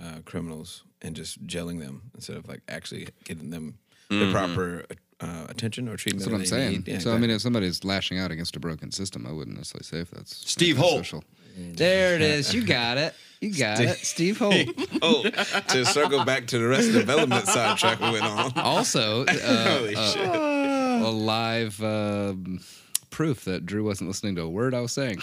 [0.00, 3.78] uh, criminals and just jailing them instead of like actually getting them
[4.10, 4.26] Mm-hmm.
[4.26, 4.84] the proper
[5.20, 6.24] uh, attention or treatment.
[6.24, 6.70] That's what I'm saying.
[6.78, 6.88] need.
[6.88, 9.84] Yeah, so I mean, if somebody's lashing out against a broken system, I wouldn't necessarily
[9.84, 10.94] say if that's Steve Holt.
[10.94, 11.22] antisocial.
[11.56, 12.52] There it is.
[12.52, 13.14] You got it.
[13.40, 13.96] You got it.
[13.98, 14.54] Steve Holt.
[15.02, 18.52] oh, to circle back to the rest of the development sidetrack we went on.
[18.56, 20.28] Also, uh, Holy shit!
[20.28, 22.60] a live um,
[23.08, 25.20] proof that Drew wasn't listening to a word I was saying.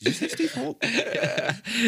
[0.00, 0.84] Just Steve Holt.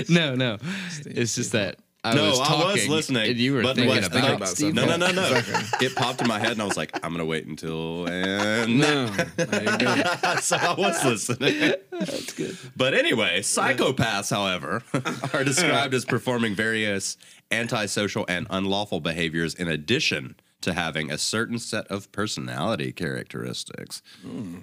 [0.09, 0.57] No, no.
[1.05, 1.79] It's just that
[2.11, 4.97] I No, was I was listening, you were thinking what's- about, about Steve No, no,
[4.97, 5.41] no, no.
[5.81, 9.07] it popped in my head, and I was like, I'm gonna wait until and No,
[9.37, 10.37] there you go.
[10.41, 11.75] so I was listening.
[11.91, 12.57] That's good.
[12.77, 14.83] But anyway, psychopaths, however,
[15.33, 17.17] are described as performing various
[17.51, 24.03] antisocial and unlawful behaviors in addition to having a certain set of personality characteristics.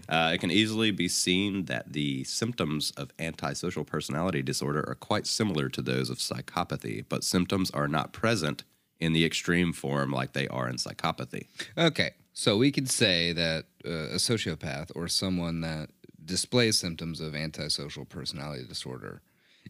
[0.09, 5.25] Uh, it can easily be seen that the symptoms of antisocial personality disorder are quite
[5.25, 8.63] similar to those of psychopathy, but symptoms are not present
[8.99, 11.47] in the extreme form like they are in psychopathy.
[11.77, 15.89] Okay, so we could say that uh, a sociopath or someone that
[16.23, 19.21] displays symptoms of antisocial personality disorder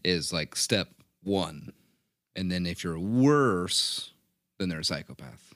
[0.02, 0.88] is like step
[1.22, 1.72] one,
[2.34, 4.12] and then if you're worse,
[4.58, 5.54] then they're a psychopath.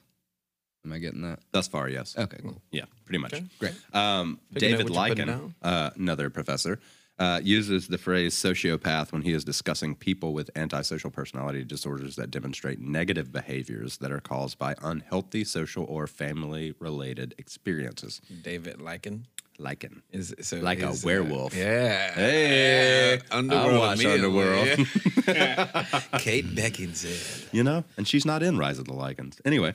[0.85, 1.39] Am I getting that?
[1.51, 2.15] Thus far, yes.
[2.17, 2.61] Okay, cool.
[2.71, 3.33] Yeah, pretty much.
[3.59, 3.73] Great.
[3.93, 5.55] Um, Picking up David what you're Lykken, down.
[5.61, 6.79] uh, another professor,
[7.19, 12.31] uh, uses the phrase sociopath when he is discussing people with antisocial personality disorders that
[12.31, 18.21] demonstrate negative behaviors that are caused by unhealthy social or family related experiences.
[18.41, 19.25] David Lykken
[19.59, 20.01] Lykken.
[20.11, 21.55] is so Like a is, uh, werewolf.
[21.55, 22.11] yeah.
[22.13, 23.73] Hey, Yeah, Underworld.
[23.75, 24.05] I watch.
[24.05, 24.67] Underworld.
[26.19, 27.47] Kate Beckinsale.
[27.53, 29.39] You know, and she's not in Rise of the Lycans.
[29.45, 29.73] Anyway,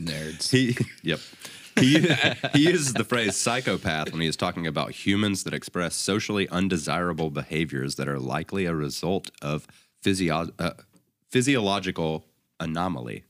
[0.00, 0.50] Nerds.
[0.50, 1.20] He, yep.
[1.78, 1.98] He,
[2.54, 7.30] he uses the phrase psychopath when he is talking about humans that express socially undesirable
[7.30, 9.66] behaviors that are likely a result of
[10.02, 10.70] physio- uh,
[11.30, 12.24] physiological
[12.60, 13.24] anomaly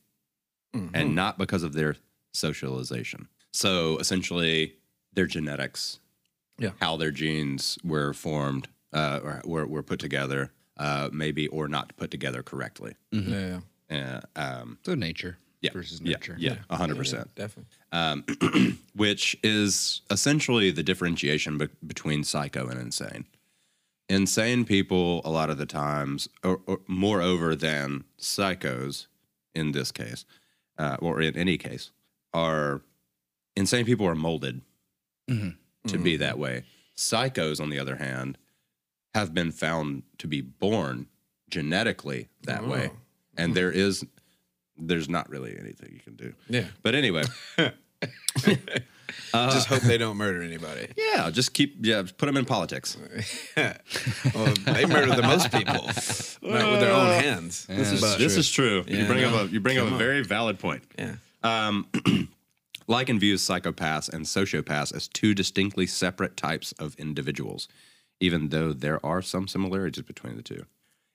[0.93, 1.97] and not because of their
[2.35, 3.29] socialization.
[3.57, 4.75] So essentially,
[5.15, 5.99] their genetics,
[6.59, 6.73] Yeah.
[6.79, 11.97] how their genes were formed, uh, or were, were put together, uh, maybe or not
[11.97, 12.97] put together correctly.
[13.11, 16.37] Yeah, Uh, um, So nature yeah, versus yeah, nurture.
[16.39, 18.73] yeah, a hundred percent definitely.
[18.95, 23.25] which is essentially the differentiation be- between psycho and insane.
[24.11, 29.07] Insane people, a lot of the times, or, or moreover than psychos
[29.55, 30.27] in this case,
[30.79, 31.91] uh, or in any case,
[32.35, 32.83] are
[33.57, 34.63] insane people are molded
[35.29, 36.21] to be mm-hmm.
[36.21, 36.65] that way.
[36.97, 38.39] Psychos, on the other hand,
[39.15, 41.07] have been found to be born
[41.51, 42.97] genetically that way, oh.
[43.37, 44.05] and there is
[44.79, 46.35] there's not really anything you can do.
[46.49, 46.67] Yeah.
[46.83, 47.25] But anyway,
[49.33, 50.89] Just uh, hope they don't murder anybody.
[50.97, 52.97] Yeah, just keep yeah, put them in politics.
[54.35, 57.67] Well, they murder the most people not with their own hands.
[57.67, 58.85] This is But- this is true.
[58.87, 59.29] you bring no.
[59.35, 59.99] up a you bring up a on.
[59.99, 60.83] very valid point.
[60.99, 61.17] yeah.
[61.43, 61.87] Um,
[62.89, 67.69] Lykken views psychopaths and sociopaths as two distinctly separate types of individuals,
[68.21, 70.65] even though there are some similarities between the two.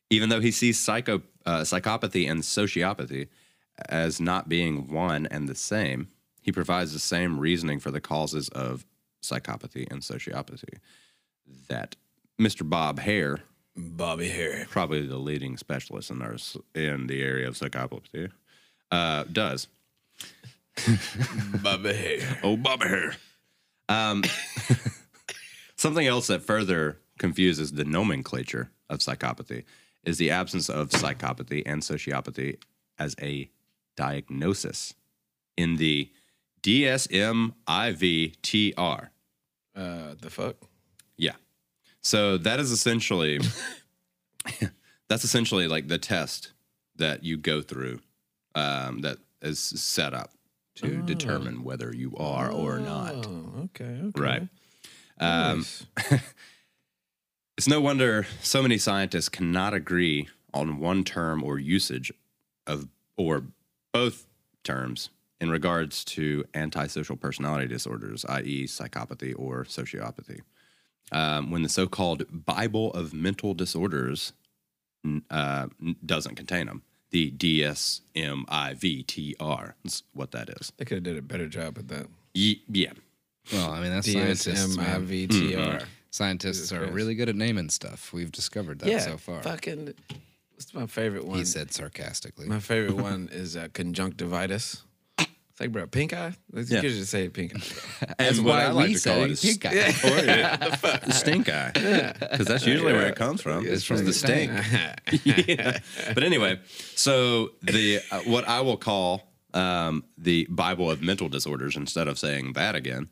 [0.09, 3.27] Even though he sees psycho uh, psychopathy and sociopathy
[3.87, 6.09] as not being one and the same,
[6.41, 8.85] he provides the same reasoning for the causes of
[9.23, 10.79] psychopathy and sociopathy.
[11.69, 11.95] That
[12.39, 12.67] Mr.
[12.67, 13.39] Bob Hare
[13.75, 14.65] Bobby Harry.
[14.69, 16.35] probably the leading specialist in our
[16.75, 18.29] in the area of psychopathy,
[18.91, 19.67] uh, does.
[21.61, 22.21] Bobby.
[22.43, 23.09] Oh, Bobby.
[23.89, 24.23] Um,
[25.75, 29.63] something else that further confuses the nomenclature of psychopathy
[30.03, 32.57] is the absence of psychopathy and sociopathy
[32.97, 33.49] as a
[33.95, 34.93] diagnosis
[35.57, 36.09] in the
[36.63, 37.51] DSM-IV-TR.
[39.75, 40.55] Uh, the fuck?
[41.17, 41.35] Yeah.
[42.01, 43.39] So that is essentially
[45.07, 46.53] that's essentially like the test
[46.95, 47.99] that you go through
[48.55, 50.31] um, that is set up
[50.75, 53.25] to determine whether you are or not.
[53.25, 53.99] Oh, okay.
[54.03, 54.11] okay.
[54.21, 54.47] Right.
[55.19, 55.65] Um,
[57.61, 62.11] It's no wonder so many scientists cannot agree on one term or usage
[62.65, 63.43] of or
[63.93, 64.25] both
[64.63, 70.39] terms in regards to antisocial personality disorders, i.e., psychopathy or sociopathy.
[71.11, 74.33] Um, when the so-called Bible of mental disorders
[75.29, 75.67] uh,
[76.03, 78.01] doesn't contain them, the DSM-IV-TR
[80.13, 80.71] what that is.
[80.77, 82.07] They could have did a better job at that.
[82.33, 82.93] Ye- yeah,
[83.51, 84.75] Well, I mean, that's scientists.
[84.77, 85.05] man.
[85.07, 85.85] DSM-IV-TR.
[86.09, 86.93] Scientists are Christ.
[86.93, 88.11] really good at naming stuff.
[88.13, 89.41] We've discovered that Yeah, so far.
[89.43, 89.93] fucking.
[90.55, 91.39] What's my favorite one?
[91.39, 92.47] He said sarcastically.
[92.47, 94.83] My favorite one is uh, conjunctivitis.
[95.51, 96.33] It's like, bro, pink eye.
[96.51, 96.81] Let's Yeah.
[96.81, 97.59] you just say pink eye.
[98.17, 99.69] That's And what why I like we to call say it is- pink eye.
[99.69, 101.71] or yeah, stink eye,
[102.19, 103.65] because that's usually where it comes from.
[103.67, 104.51] It's from the stink.
[105.25, 105.79] Yeah.
[106.13, 106.59] But anyway,
[106.95, 112.17] so the uh, what I will call um, the Bible of mental disorders, instead of
[112.17, 113.09] saying that again,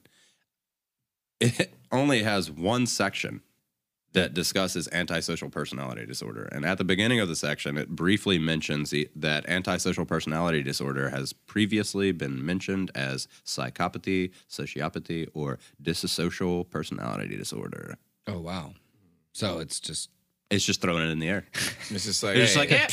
[1.42, 3.42] it only has one section
[4.14, 6.50] that discusses antisocial personality disorder.
[6.52, 11.10] And at the beginning of the section, it briefly mentions the, that antisocial personality disorder
[11.10, 17.96] has previously been mentioned as psychopathy, sociopathy, or dissocial personality disorder.
[18.28, 18.74] Oh wow.
[19.32, 20.10] So it's just
[20.50, 21.46] It's just throwing it in the air.
[21.92, 22.88] It's just like, It's hey, like, yeah,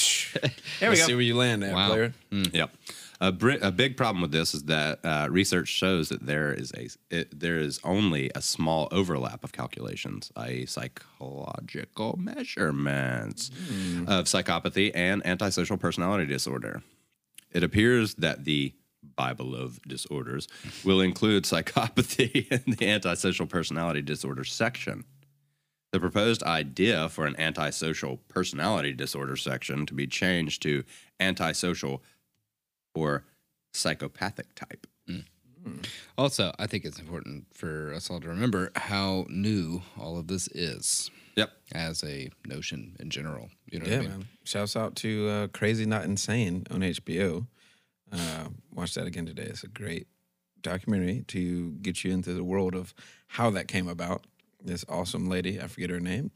[0.80, 1.02] there we go.
[1.06, 1.88] See where you land at, Wow.
[1.88, 2.12] player.
[2.30, 2.42] Hmm.
[2.44, 2.56] Hmm.
[2.56, 2.70] Yep.
[3.20, 6.72] A, bri- a big problem with this is that uh, research shows that there is
[6.76, 13.50] a it, there is only a small overlap of calculations, i.e., psychological measurements
[14.06, 16.82] of psychopathy and antisocial personality disorder.
[17.52, 18.74] It appears that the
[19.14, 20.48] Bible of disorders
[20.84, 25.04] will include psychopathy in the antisocial personality disorder section.
[25.92, 30.84] The proposed idea for an antisocial personality disorder section to be changed to
[31.18, 32.02] antisocial
[32.96, 33.24] or
[33.72, 34.86] psychopathic type.
[36.16, 40.48] also I think it's important for us all to remember how new all of this
[40.48, 41.50] is Yep.
[41.72, 43.50] as a notion in general.
[43.70, 44.18] You know Yeah, what I mean?
[44.20, 44.28] man.
[44.44, 47.46] Shouts out to uh, Crazy Not Insane on HBO.
[48.10, 49.42] Uh, watch that again today.
[49.42, 50.06] It's a great
[50.62, 52.94] documentary to get you into the world of
[53.26, 54.24] how that came about.
[54.64, 56.30] This awesome lady, I forget her name,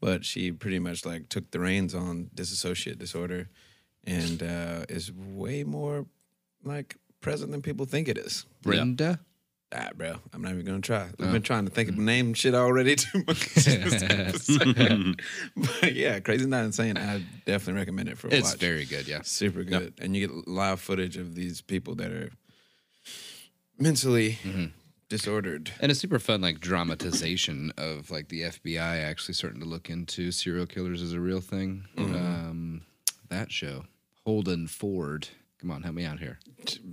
[0.00, 3.50] but she pretty much like took the reins on disassociate disorder
[4.06, 6.06] and uh, is way more
[6.64, 8.46] like present than people think it is.
[8.62, 9.20] Brenda.
[9.74, 11.08] Ah, bro, I'm not even gonna try.
[11.18, 13.54] We've been trying to think of the name shit already too much.
[15.56, 16.96] but yeah, Crazy Not Insane.
[16.96, 18.60] I definitely recommend it for a It's watch.
[18.60, 19.22] very good, yeah.
[19.22, 22.30] super good, and you get live footage of these people that are
[23.76, 24.38] mentally
[25.08, 25.72] disordered.
[25.80, 30.30] And a super fun like dramatization of like the FBI actually starting to look into
[30.30, 31.84] serial killers as a real thing.
[31.98, 32.82] Um,
[33.30, 33.84] that show,
[34.26, 35.28] Holden Ford.
[35.60, 36.38] Come on, help me out here.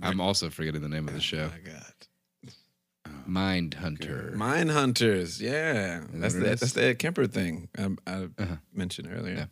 [0.02, 1.50] I'm also forgetting the name of the show.
[1.50, 3.12] my God.
[3.28, 4.34] Mindhunter.
[4.34, 8.28] Mind Hunters, yeah, that's the that's the Kemper thing um, I
[8.72, 9.34] mentioned earlier.
[9.34, 9.44] Yeah.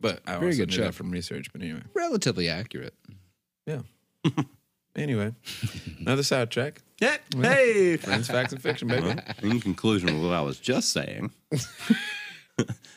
[0.00, 0.82] But I Very also good knew show.
[0.84, 1.52] that from research.
[1.52, 2.94] But anyway, Relatively accurate.
[3.66, 3.80] yeah.
[4.96, 5.34] anyway,
[5.98, 6.82] another sidetrack.
[7.00, 7.16] Yeah.
[7.36, 7.96] Hey.
[7.96, 9.14] Friends, facts, and fiction, baby.
[9.42, 11.30] In conclusion of what I was just saying,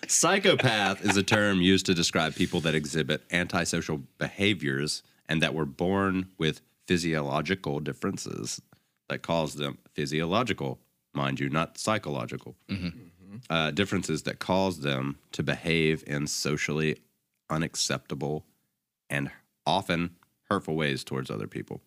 [0.08, 5.66] psychopath is a term used to describe people that exhibit antisocial behaviors and that were
[5.66, 8.62] born with physiological differences
[9.10, 10.80] that cause them physiological,
[11.14, 12.56] mind you, not psychological.
[13.50, 16.98] Uh, differences that cause them to behave in socially
[17.50, 18.46] unacceptable
[19.10, 19.32] and
[19.66, 20.12] often
[20.50, 21.82] hurtful ways towards other people.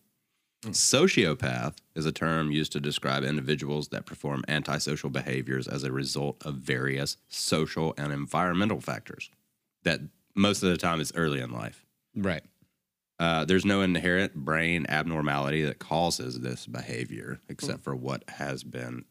[0.63, 6.43] Sociopath is a term used to describe individuals that perform antisocial behaviors as a result
[6.45, 9.29] of various social and environmental factors
[9.83, 10.01] that
[10.35, 11.85] most of the time is early in life.
[12.15, 12.43] Right.
[13.19, 19.05] Uh, there's no inherent brain abnormality that causes this behavior except for what has been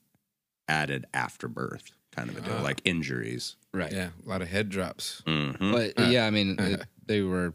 [0.68, 2.62] added after birth, kind of a deal, ah.
[2.62, 3.56] like injuries.
[3.72, 3.92] Right.
[3.92, 5.22] Yeah, a lot of head drops.
[5.26, 5.72] Mm-hmm.
[5.72, 6.70] But uh, yeah, I mean, uh-huh.
[6.70, 7.54] it, they were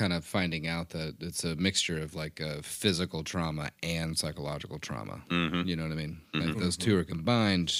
[0.00, 4.78] kind of finding out that it's a mixture of like uh, physical trauma and psychological
[4.78, 5.20] trauma.
[5.30, 6.20] You know what I mean?
[6.32, 7.70] Like those two are combined,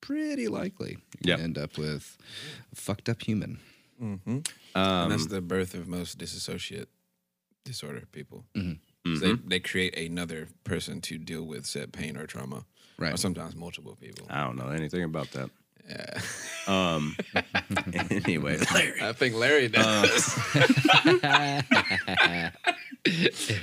[0.00, 0.92] pretty likely
[1.24, 1.38] you Yep.
[1.40, 2.16] end up with
[2.72, 3.58] a fucked up human.
[4.00, 6.88] and Um, that's the birth of most disassociate
[7.64, 8.44] disorder people.
[8.54, 8.74] Mm-hmm.
[9.04, 12.64] 'Cause They they create another person to deal with said pain or trauma,
[12.98, 13.12] Right.
[13.14, 14.26] Or sometimes multiple people.
[14.30, 15.50] I don't know anything about that.
[15.88, 16.20] Yeah.
[16.66, 17.16] Um,
[18.10, 19.00] anyway, Larry.
[19.02, 20.36] I think Larry does.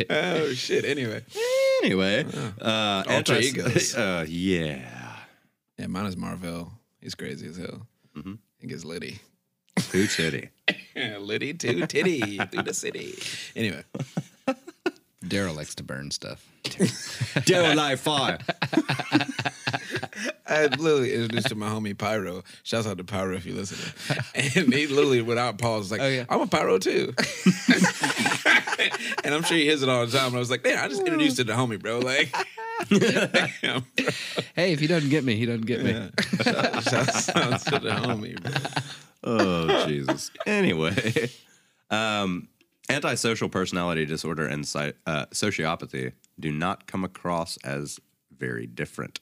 [0.09, 0.85] oh shit!
[0.85, 1.23] Anyway,
[1.83, 2.25] Anyway,
[2.61, 3.95] uh, Alter anti- egos.
[3.95, 5.15] Uh, yeah.
[5.77, 6.71] yeah, mine is Marvel.
[7.01, 7.87] He's crazy as hell.
[8.15, 8.21] I
[8.59, 9.19] He gets litty.
[9.79, 10.49] Food City.
[11.19, 13.15] litty to titty through the city.
[13.55, 13.83] Anyway,
[15.23, 16.45] Daryl likes to burn stuff.
[16.63, 18.39] Daryl Live Fire.
[20.47, 22.43] I literally introduced to my homie Pyro.
[22.63, 23.77] Shouts out to Pyro if you listen.
[24.35, 26.25] And he literally, without pause, was like, Oh, yeah.
[26.29, 27.13] I'm a Pyro too.
[29.23, 30.27] and I'm sure he hears it all the time.
[30.27, 31.99] And I was like, man, I just introduced it to the homie, bro.
[31.99, 32.33] Like,
[32.89, 33.29] damn,
[33.61, 33.81] bro.
[34.55, 35.93] Hey, if he doesn't get me, he doesn't get me.
[36.43, 38.51] Shout- Shouts out to the homie, bro.
[39.25, 40.31] Oh, Jesus.
[40.45, 41.29] Anyway,
[41.89, 42.49] um,
[42.89, 47.99] antisocial personality disorder and uh, sociopathy do not come across as
[48.37, 49.19] very different.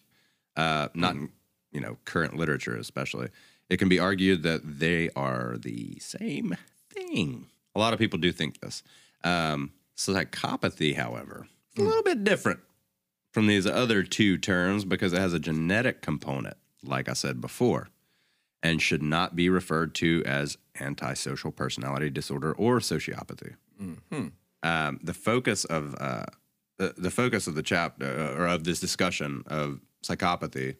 [0.56, 1.30] Uh, not in
[1.72, 3.30] you know current literature, especially.
[3.70, 6.58] It can be argued that they are the same
[6.90, 7.48] thing.
[7.74, 8.84] A lot of people do think this.
[9.24, 12.60] Um, psychopathy, however, It's a little bit different
[13.32, 17.88] from these other two terms because it has a genetic component, like I said before,
[18.64, 23.56] and should not be referred to as antisocial personality disorder or sociopathy.
[24.64, 26.26] Um, the focus of uh,
[26.78, 28.06] the, the focus of the chapter
[28.38, 30.76] or of this discussion of psychopathy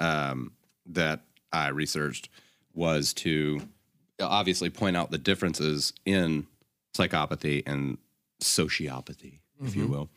[0.00, 0.52] um,
[0.86, 1.20] that
[1.52, 2.28] I researched
[2.74, 3.62] was to
[4.20, 6.46] obviously point out the differences in
[6.96, 7.98] psychopathy and
[8.42, 10.10] sociopathy, if you will,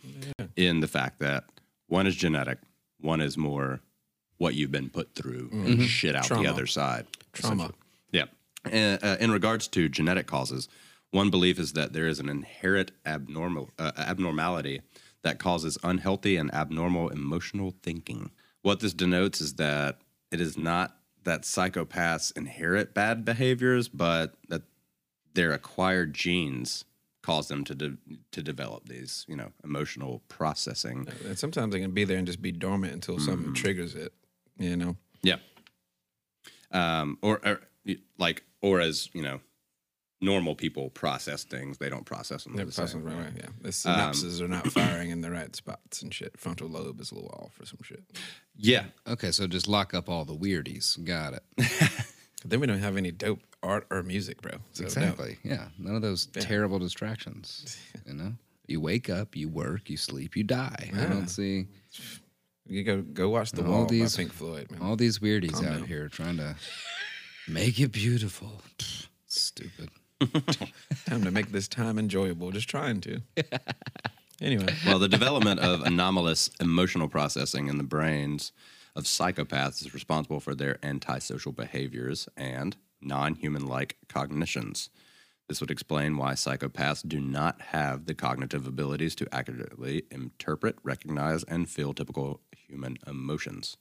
[0.56, 1.46] in the fact that
[1.88, 2.58] one is genetic,
[3.00, 3.80] one is more
[4.38, 7.08] what you've been put through and shit out the other side.
[7.34, 7.72] Trauma.
[8.12, 8.26] Yeah.
[8.70, 10.68] And, uh, in regards to genetic causes,
[11.12, 14.82] one belief is that there is an inherent abnormal uh, abnormality
[15.22, 18.32] that causes unhealthy and abnormal emotional thinking.
[18.62, 20.00] What this denotes is that
[20.32, 24.64] it is not that psychopaths inherit bad behaviors, but that
[25.34, 26.86] their acquired genes
[27.24, 27.98] cause them to de-
[28.32, 31.08] to develop these, you know, emotional processing.
[31.26, 34.14] And sometimes they can be there and just be dormant until something triggers it.
[34.58, 35.38] You know, Yeah.
[36.72, 37.62] Um, or, or
[38.18, 39.40] like, or as you know,
[40.22, 42.56] normal people process things, they don't process them.
[42.56, 43.24] they're the same processing right, way.
[43.24, 43.34] right.
[43.38, 46.38] Yeah, the synapses are not firing in the right spots and shit.
[46.38, 48.04] Frontal lobe is a little off or some shit.
[48.56, 48.86] Yeah.
[49.08, 51.02] Okay, so just lock up all the weirdies.
[51.04, 51.44] Got it.
[52.48, 54.52] Then we don't have any dope art or music, bro.
[54.72, 54.86] So no.
[54.86, 55.38] Exactly.
[55.44, 55.66] Yeah.
[55.80, 57.78] None of those terrible distractions.
[58.06, 58.34] You know,
[58.68, 60.92] you wake up, you work, you sleep, you die.
[60.96, 61.66] I don't see
[62.68, 64.82] You go go watch the All wall these- by Pink Floyd, man.
[64.82, 65.88] all these weirdies Calm out down.
[65.88, 66.56] here trying to
[67.48, 68.62] make it beautiful.
[69.28, 69.90] Stupid.
[71.06, 72.52] Time to make this time enjoyable.
[72.52, 73.22] Just trying to.
[74.42, 78.52] anyway, Well, the development of anomalous emotional processing in the brains
[78.96, 84.90] of psychopaths is responsible for their antisocial behaviors and non human like cognitions.
[85.48, 91.44] This would explain why psychopaths do not have the cognitive abilities to accurately interpret, recognize,
[91.44, 93.78] and feel typical human emotions.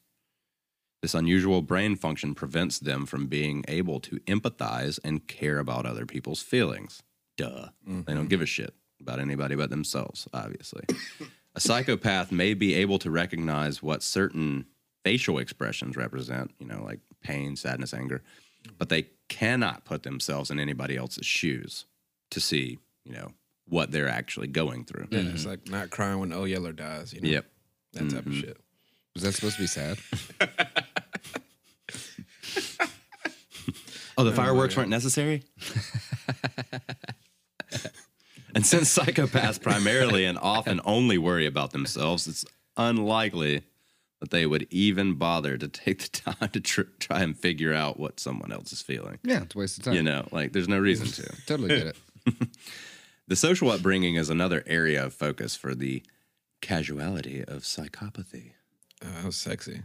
[1.01, 6.07] This unusual brain function prevents them from being able to empathize and care about other
[6.07, 7.03] people's feelings.
[7.37, 7.69] Duh.
[7.87, 10.85] They don't give a shit about anybody but themselves, obviously.
[11.55, 14.67] a psychopath may be able to recognize what certain
[15.03, 18.23] facial expressions represent, you know, like pain, sadness, anger,
[18.79, 21.87] but they cannot put themselves in anybody else's shoes
[22.31, 23.33] to see, you know,
[23.67, 25.09] what they're actually going through.
[25.11, 25.51] yeah, it's mm-hmm.
[25.51, 27.13] like not crying when Oh Yeller dies.
[27.13, 27.29] You know?
[27.29, 27.47] Yep.
[27.95, 28.41] That type of mm-hmm.
[28.41, 28.57] shit.
[29.15, 29.99] Was that supposed to be sad?
[34.17, 35.43] Oh, the oh fireworks weren't necessary?
[38.55, 42.45] and since psychopaths primarily and often only worry about themselves, it's
[42.77, 43.65] unlikely
[44.25, 48.01] that they would even bother to take the time to tr- try and figure out
[48.01, 49.19] what someone else is feeling.
[49.23, 49.95] yeah, it's a waste of time.
[49.95, 51.37] You know, like there's no reason to.
[51.47, 51.97] Totally get it.
[53.27, 56.03] The social upbringing is another area of focus for the
[56.61, 58.53] casuality of psychopathy.
[59.03, 59.81] Oh, that was sexy.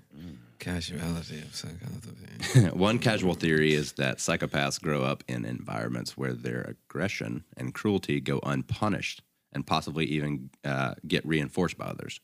[0.60, 2.74] Casuality of psychopathy.
[2.74, 8.20] One casual theory is that psychopaths grow up in environments where their aggression and cruelty
[8.20, 9.22] go unpunished
[9.54, 12.20] and possibly even uh, get reinforced by others.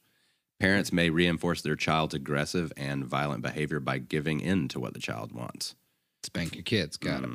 [0.60, 5.00] Parents may reinforce their child's aggressive and violent behavior by giving in to what the
[5.00, 5.76] child wants.
[6.24, 6.98] Spank your kids.
[6.98, 7.30] Got it.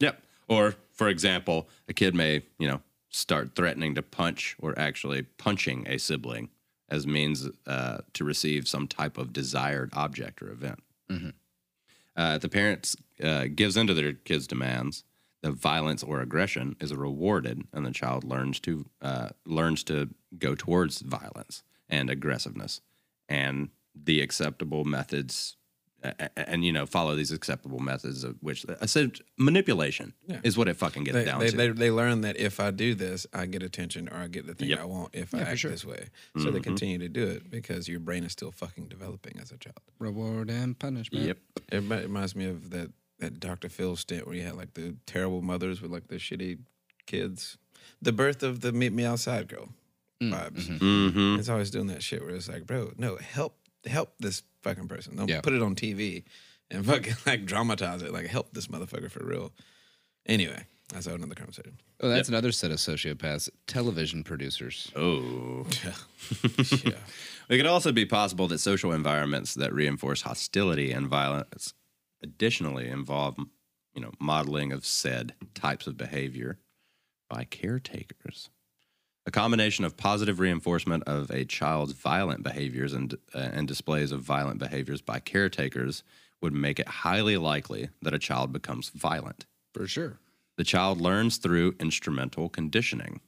[0.00, 0.22] Yep.
[0.48, 5.86] Or, for example, a kid may, you know, start threatening to punch or actually punching
[5.88, 6.50] a sibling
[6.88, 10.82] as means uh, to receive some type of desired object or event.
[12.16, 15.04] Uh, if the parents uh, gives into their kids' demands,
[15.42, 20.08] the violence or aggression is rewarded, and the child learns to uh, learns to
[20.38, 22.80] go towards violence and aggressiveness,
[23.28, 25.56] and the acceptable methods,
[26.02, 30.12] a- a- and you know follow these acceptable methods of which I said manipulation
[30.44, 31.56] is what it fucking gets They, down they, to.
[31.56, 34.54] they, they learn that if I do this, I get attention or I get the
[34.54, 34.80] thing Yep.
[34.80, 36.08] I want if I act this way.
[36.36, 36.60] So they mm-hmm.
[36.60, 39.80] continue to do it because your brain is still fucking developing as a child.
[39.98, 41.24] Reward and punishment.
[41.24, 41.38] yep.
[41.72, 43.68] It reminds me of that, that Dr.
[43.70, 46.58] Phil stint where you had like the terrible mothers with like the shitty
[47.06, 47.56] kids.
[48.02, 49.70] The birth of the Meet Me Outside girl
[50.22, 50.66] vibes.
[50.78, 51.38] Mm-hmm.
[51.38, 55.16] It's always doing that shit where it's like, bro, no, help help this fucking person.
[55.16, 55.40] Don't Yeah.
[55.40, 56.24] put it on TV
[56.70, 58.12] and fucking like dramatize it.
[58.12, 59.52] Like help this motherfucker for real.
[60.26, 61.78] Anyway, that's another conversation.
[62.00, 63.48] Oh, that's another set of sociopaths.
[63.66, 64.90] Television producers.
[64.96, 65.66] Oh.
[66.84, 66.98] yeah.
[67.48, 71.74] It could also be possible that social environments that reinforce hostility and violence
[72.22, 73.36] additionally involve,
[73.94, 76.58] you know, modeling of said types of behavior
[77.30, 78.50] by caretakers.
[79.26, 84.20] A combination of positive reinforcement of a child's violent behaviors and uh, and displays of
[84.20, 86.04] violent behaviors by caretakers
[86.40, 89.46] would make it highly likely that a child becomes violent.
[89.74, 90.18] For sure.
[90.56, 93.20] The child learns through instrumental conditioning.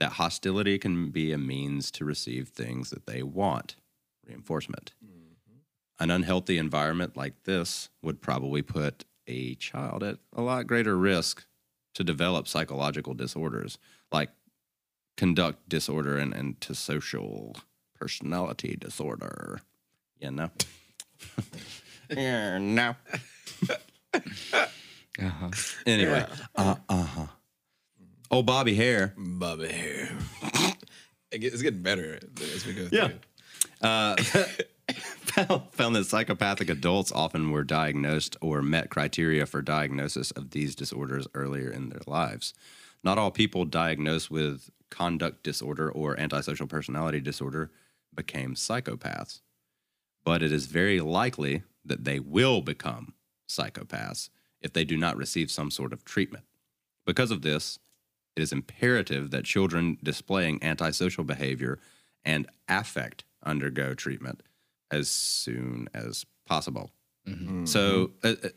[0.00, 3.76] that hostility can be a means to receive things that they want
[4.26, 4.92] reinforcement.
[6.00, 11.46] An unhealthy environment like this would probably put a child at a lot greater risk
[11.94, 13.78] to develop psychological disorders
[14.10, 14.30] like
[15.16, 17.56] conduct disorder and antisocial
[17.98, 19.60] personality disorder.
[20.20, 20.50] You know?
[22.10, 22.94] yeah, no.
[25.16, 25.48] Uh-huh.
[25.86, 27.26] Anyway, uh huh.
[28.32, 29.14] Oh, Bobby Hare.
[29.16, 30.08] Bobby Hare.
[31.30, 32.18] It's getting better
[32.54, 33.08] as we go Yeah.
[33.08, 33.18] through.
[33.80, 34.16] Uh,
[34.94, 40.74] found, found that psychopathic adults often were diagnosed or met criteria for diagnosis of these
[40.76, 42.54] disorders earlier in their lives.
[43.02, 47.70] Not all people diagnosed with conduct disorder or antisocial personality disorder
[48.14, 49.40] became psychopaths,
[50.24, 53.12] but it is very likely that they will become
[53.48, 54.30] psychopaths
[54.60, 56.44] if they do not receive some sort of treatment.
[57.04, 57.80] Because of this,
[58.36, 61.78] it is imperative that children displaying antisocial behavior
[62.24, 64.42] and affect undergo treatment
[64.92, 66.90] as soon as possible.
[67.64, 68.48] So, uh, uh,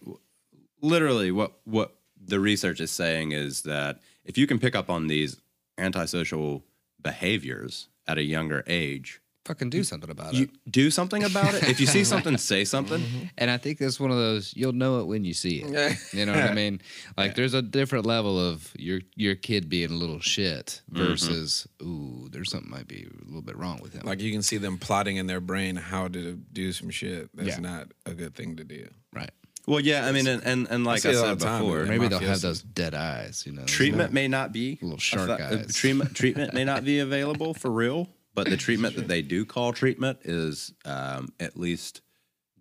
[0.82, 5.08] literally, what what the research is saying is that if you can pick up on
[5.08, 5.40] these
[5.78, 6.64] antisocial
[7.02, 10.50] behaviors at a younger age, Fucking do something about you it.
[10.70, 11.70] do something about it.
[11.70, 13.00] If you see something, say something.
[13.00, 13.26] Mm-hmm.
[13.38, 15.98] And I think that's one of those you'll know it when you see it.
[16.12, 16.82] You know what I mean?
[17.16, 21.08] Like there's a different level of your your kid being a little shit mm-hmm.
[21.08, 24.02] versus ooh, there's something might be a little bit wrong with him.
[24.06, 27.30] Like you can see them plotting in their brain how to do some shit.
[27.34, 27.60] That's Yeah.
[27.60, 28.90] not a good thing to do.
[29.14, 29.32] right.
[29.68, 31.90] Well, yeah, I mean, and and, and like see I, said the time, before, man.
[31.90, 33.66] Maybe they'll have those dead eyes, you know.
[33.66, 35.76] treatment may not be Little shark effe- uh, eyes.
[35.76, 39.74] treatment treatment may not be available for real, but the treatment that they do call
[39.74, 42.02] treatment is um, at least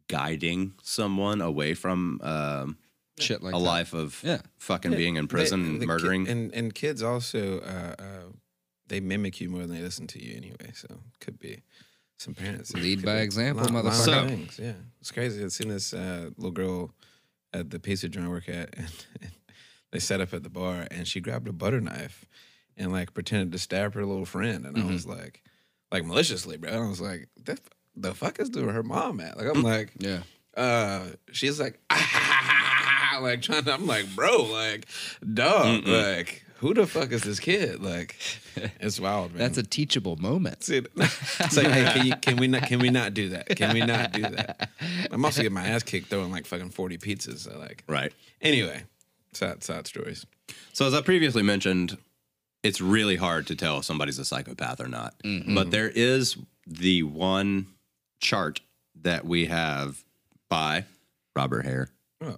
[0.09, 2.77] guiding someone away from um,
[3.19, 3.63] shit like a that.
[3.65, 4.39] life of Yeah.
[4.59, 6.29] fucking being in prison They- and the ki- murdering.
[6.29, 8.33] and and kids also uh, uh,
[8.89, 10.73] they mimic you more than they listen to you anyway.
[10.75, 10.89] So
[11.21, 11.63] could be
[12.19, 14.29] some parents Lead by example, lot- lot motherfucker.
[14.29, 15.43] things, yeah, it's crazy.
[15.45, 16.93] I've seen this uh, little girl
[17.53, 18.89] at the pizza joint I work at, and,
[19.93, 22.27] they set up at the bar, and she grabbed a butter knife
[22.77, 25.43] and like pretended to stab her little friend, and I was like,
[25.93, 26.71] like maliciously, bro.
[26.71, 27.59] I was like, the,
[27.95, 29.37] the fuck is doing her mom at?
[29.39, 30.21] Like I'm like, Yeah.
[30.57, 34.87] uh she's like ah, like trying to I'm like bro like
[35.35, 38.17] dog like who the fuck is this kid like
[38.81, 40.65] it's wild man That's a teachable moment.
[40.65, 43.75] See, it's like hey can, you, can we not can we not do that can
[43.75, 44.71] we not do that
[45.11, 48.13] I'm also getting my ass kicked throwing like fucking 40 pizzas so like right.
[48.41, 48.85] anyway
[49.33, 50.27] sad sad stories
[50.73, 51.99] So as I previously mentioned,
[52.63, 55.15] it's really hard to tell if somebody's a psychopath or not.
[55.23, 56.37] But there is
[56.67, 57.67] the one
[58.21, 58.61] chart
[59.03, 60.03] that we have
[60.49, 60.85] by
[61.35, 61.89] Robert Hare.
[62.23, 62.37] oh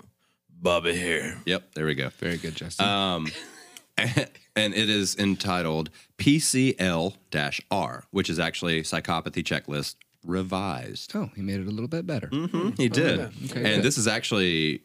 [0.60, 2.08] Bobby here Yep, there we go.
[2.18, 2.86] Very good, Justin.
[2.86, 3.26] Um,
[4.56, 7.16] and it is entitled PCL
[7.70, 11.12] R, which is actually Psychopathy Checklist Revised.
[11.14, 12.26] oh, he made it a little bit better.
[12.28, 13.20] Mhm, he did.
[13.20, 13.32] Okay,
[13.64, 13.82] and good.
[13.82, 14.82] this is actually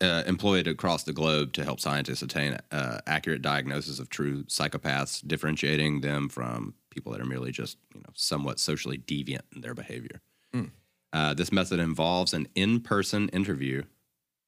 [0.00, 5.26] uh, employed across the globe to help scientists attain uh, accurate diagnosis of true psychopaths,
[5.26, 9.74] differentiating them from people that are merely just you know somewhat socially deviant in their
[9.74, 10.20] behavior.
[11.12, 13.82] Uh, this method involves an in-person interview,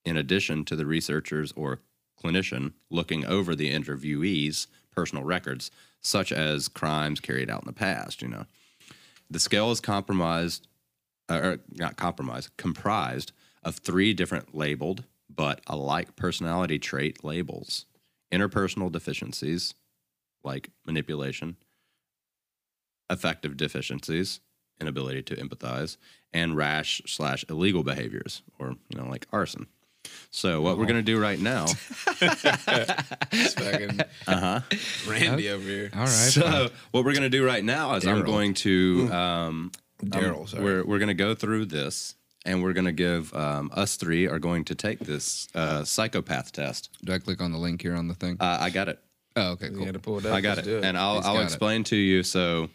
[0.05, 1.81] in addition to the researchers or
[2.23, 8.23] clinician looking over the interviewee's personal records, such as crimes carried out in the past.
[8.23, 8.47] You know,
[9.31, 10.67] the scale is compromised
[11.29, 15.05] uh, or not compromised, comprised of three different labeled
[15.35, 17.87] but alike personality trait labels
[18.33, 19.73] interpersonal deficiencies
[20.45, 21.57] like manipulation,
[23.09, 24.41] affective deficiencies,
[24.81, 25.97] inability to empathize,
[26.33, 29.67] and rash slash illegal behaviors, or, you know, like arson.
[30.31, 31.67] So, what we're going to do right now.
[32.77, 34.61] fucking Uh huh.
[35.09, 36.09] Randy over here All right.
[36.09, 39.09] So, what we're going to do right now is I'm going to.
[39.13, 39.73] Um,
[40.05, 44.29] Daryl um, We're we're gonna go through this, and we're gonna give um, us three
[44.29, 46.91] are going to take this uh, psychopath test.
[47.05, 48.37] Do I click on the link here on the thing?
[48.39, 49.01] Uh, I got it.
[49.35, 49.85] oh, okay, you cool.
[49.87, 51.45] gotta pull it up I got Let's it, do and I'll He's I'll got it.
[51.47, 52.23] explain to you.
[52.23, 52.69] So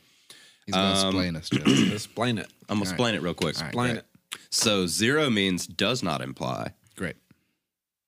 [0.65, 1.49] He's going to um, explain us,
[1.93, 3.55] explain it I'm gonna explain it real quick.
[3.55, 3.67] All right.
[3.69, 4.03] explain great.
[4.34, 6.73] it So zero means does not imply.
[6.97, 7.15] Great.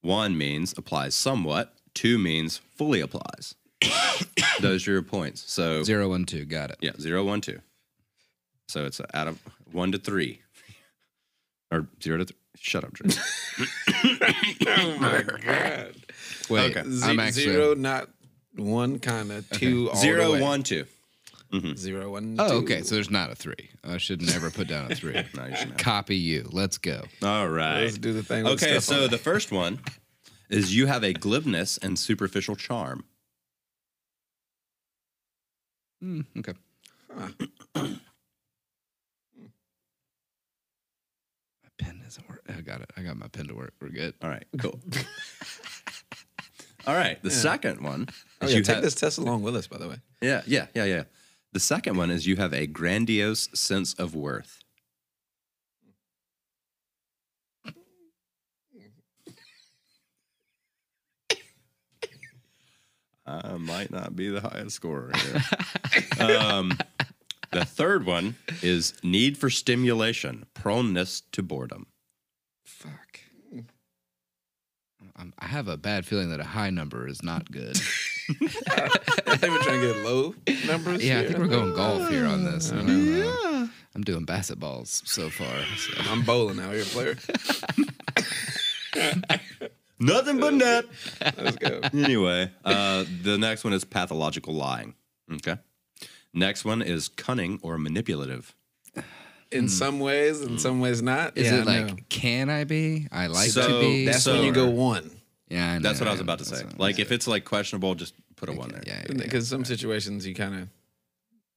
[0.06, 1.74] One means applies somewhat.
[1.96, 3.56] Two means fully applies.
[4.62, 5.52] Those are your points.
[5.52, 6.46] So Zero, one, two.
[6.46, 6.78] Got it.
[6.80, 7.60] yeah, zero, one, two.
[8.68, 9.40] So it's out of
[9.72, 10.42] one to three,
[11.72, 12.26] or zero to.
[12.26, 13.10] Th- Shut up, Drew.
[14.68, 15.96] oh my god
[16.50, 16.90] Wait, Okay.
[16.90, 18.10] Z- I'm actually zero, not
[18.56, 20.42] one, kind of two, all Zero, the way.
[20.42, 20.86] one, two.
[21.78, 22.56] Zero, one, Oh, two.
[22.66, 22.82] okay.
[22.82, 23.70] So there's not a three.
[23.84, 25.14] I should never put down a three.
[25.36, 25.78] No, you shouldn't.
[25.78, 26.48] Copy you.
[26.52, 27.04] Let's go.
[27.24, 27.82] All right.
[27.84, 28.46] Let's do the thing.
[28.48, 29.12] Okay, stuff on so it.
[29.12, 29.80] the first one
[30.50, 33.04] is you have a glibness and superficial charm.
[36.04, 36.54] Mm, okay.
[37.76, 37.90] my
[41.78, 42.42] pen doesn't work.
[42.50, 42.92] I got it.
[42.98, 43.74] I got my pen to work.
[43.82, 44.14] We're good.
[44.22, 44.80] All right, cool.
[46.88, 48.08] All right, the second one.
[48.42, 49.96] Oh is yeah, you take have- this test along with us, by the way.
[50.22, 51.04] Yeah, yeah, yeah, yeah.
[51.56, 54.60] The second one is you have a grandiose sense of worth.
[63.26, 65.42] I might not be the highest scorer here.
[66.28, 66.78] um,
[67.54, 71.88] the third one is need for stimulation, proneness to boredom.
[72.66, 73.22] Fuck.
[75.16, 77.80] I'm, I have a bad feeling that a high number is not good.
[79.28, 80.34] I think we're trying to get low
[80.68, 81.04] numbers.
[81.06, 82.72] yeah, I think we're going golf here on this.
[82.72, 82.88] I don't
[83.20, 83.70] know.
[83.96, 85.48] I'm doing basketballs so far.
[85.78, 85.94] so.
[86.12, 86.72] I'm bowling now.
[86.72, 87.16] You're a player.
[90.00, 90.86] Nothing but net.
[91.38, 91.80] Let's go.
[91.94, 94.94] anyway, uh, the next one is pathological lying.
[95.32, 95.58] Okay.
[96.34, 98.54] Next one is cunning or manipulative.
[99.52, 101.38] In some ways, in some ways not.
[101.38, 101.96] Is Yeah, it I like, know.
[102.10, 103.08] can I be?
[103.12, 104.06] I like So to be.
[104.06, 105.12] that's so- when you go one?
[105.56, 106.66] Yeah, I know, That's what I was about to say.
[106.78, 108.84] Like if it's like questionable, just put a one there.
[108.86, 109.24] yeah, yeah, yeah.
[109.24, 110.68] Because some situations you kind of,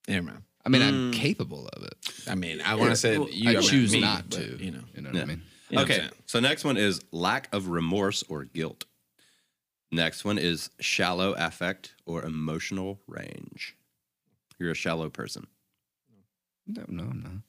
[0.07, 0.45] yeah, man.
[0.65, 1.15] I mean, I'm mm.
[1.15, 1.95] capable of it.
[2.29, 4.65] I mean, I want to say well, you I choose me, not but, to.
[4.65, 5.21] You know, You know Yeah.
[5.21, 5.43] what I mean?
[5.71, 6.09] You know what I'm okay.
[6.27, 8.85] So next one is lack of remorse or guilt.
[9.91, 13.77] Next one is shallow affect or emotional range.
[14.59, 15.49] You're a shallow person.
[16.67, 17.43] No, no, no.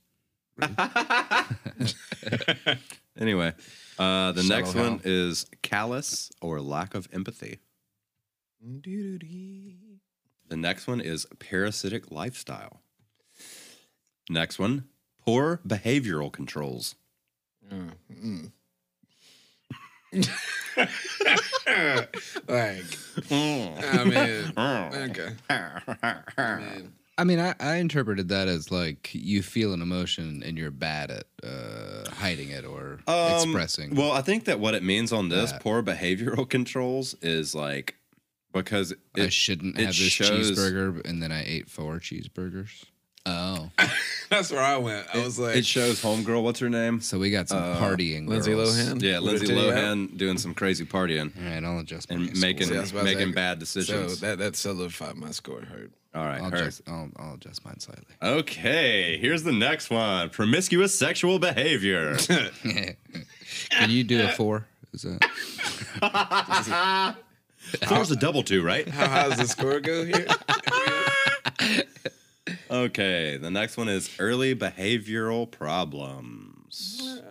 [3.19, 3.53] Anyway,
[3.99, 4.81] uh, the next how?
[4.83, 7.59] one is callous or lack of empathy.
[10.47, 12.81] The next one is parasitic lifestyle.
[14.29, 14.85] Next one,
[15.23, 16.95] poor behavioral controls.
[22.47, 22.97] Like,
[23.29, 25.35] I mean, okay.
[25.49, 30.57] I mean, I mean, I, I interpreted that as like you feel an emotion and
[30.57, 32.99] you're bad at uh, hiding it or
[33.35, 33.91] expressing.
[33.91, 35.61] Um, Well, I think that what it means on this That.
[35.61, 37.95] poor behavioral controls is like
[38.53, 42.83] because it, I shouldn't it have this shows- cheeseburger, and then I ate four cheeseburgers.
[43.25, 43.69] Oh,
[44.29, 45.05] that's where I went.
[45.13, 46.41] I was like, it shows homegirl.
[46.41, 47.01] What's her name?
[47.01, 48.27] so we got some partying.
[48.27, 48.75] Lindsay girls.
[48.75, 49.01] Lohan.
[49.03, 49.73] Yeah, With Lindsay titty out?
[49.75, 52.41] Lohan doing some crazy partying All right, I'll adjust my and score.
[52.49, 54.19] making See, I was about to making say- bad So decisions.
[54.21, 55.61] that that solidified my score.
[55.61, 55.91] Hurt.
[56.15, 58.15] All right, I'll adjust, I'll, I'll adjust mine slightly.
[58.21, 62.17] Okay, here's the next one: promiscuous sexual behavior.
[63.69, 64.65] Can you do a four?
[64.93, 65.23] Is that
[67.87, 68.87] Four's a double two, right?
[68.87, 70.25] How high does the score go here?
[72.71, 77.21] Okay, the next one is early behavioral problems.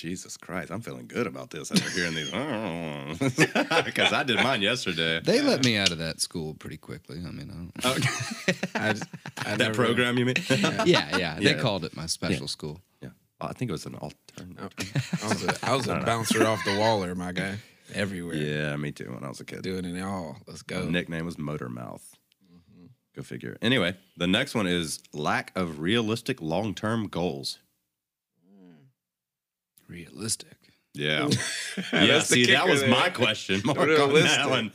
[0.00, 2.30] Jesus Christ, I'm feeling good about this after hearing these.
[3.84, 5.20] Because I did mine yesterday.
[5.22, 7.18] they let me out of that school pretty quickly?
[7.18, 7.94] I mean, I don't, oh,
[8.74, 9.04] I just,
[9.38, 10.36] I That never- program, you mean?
[10.86, 11.60] yeah, yeah, They Yeah.
[11.60, 12.80] called it my special school.
[13.02, 13.10] yeah.
[13.42, 15.18] Oh, I think it was an alternative.
[15.22, 17.56] I was a, I was a bouncer off the waller, my guy.
[17.94, 18.36] Everywhere.
[18.36, 19.10] Yeah, me too.
[19.12, 20.36] When I was a kid, Doing it all.
[20.46, 20.84] Let's go.
[20.84, 22.04] My nickname was Motor Mouth.
[22.50, 22.86] Mm-hmm.
[23.16, 23.56] Go figure.
[23.60, 27.58] Anyway, the next one is lack of realistic long-term goals.
[29.90, 30.56] Realistic.
[30.94, 31.28] Yeah,
[31.92, 32.06] yeah.
[32.06, 32.90] That's See, that was there.
[32.90, 34.30] my question mark on Realistic.
[34.38, 34.72] that one.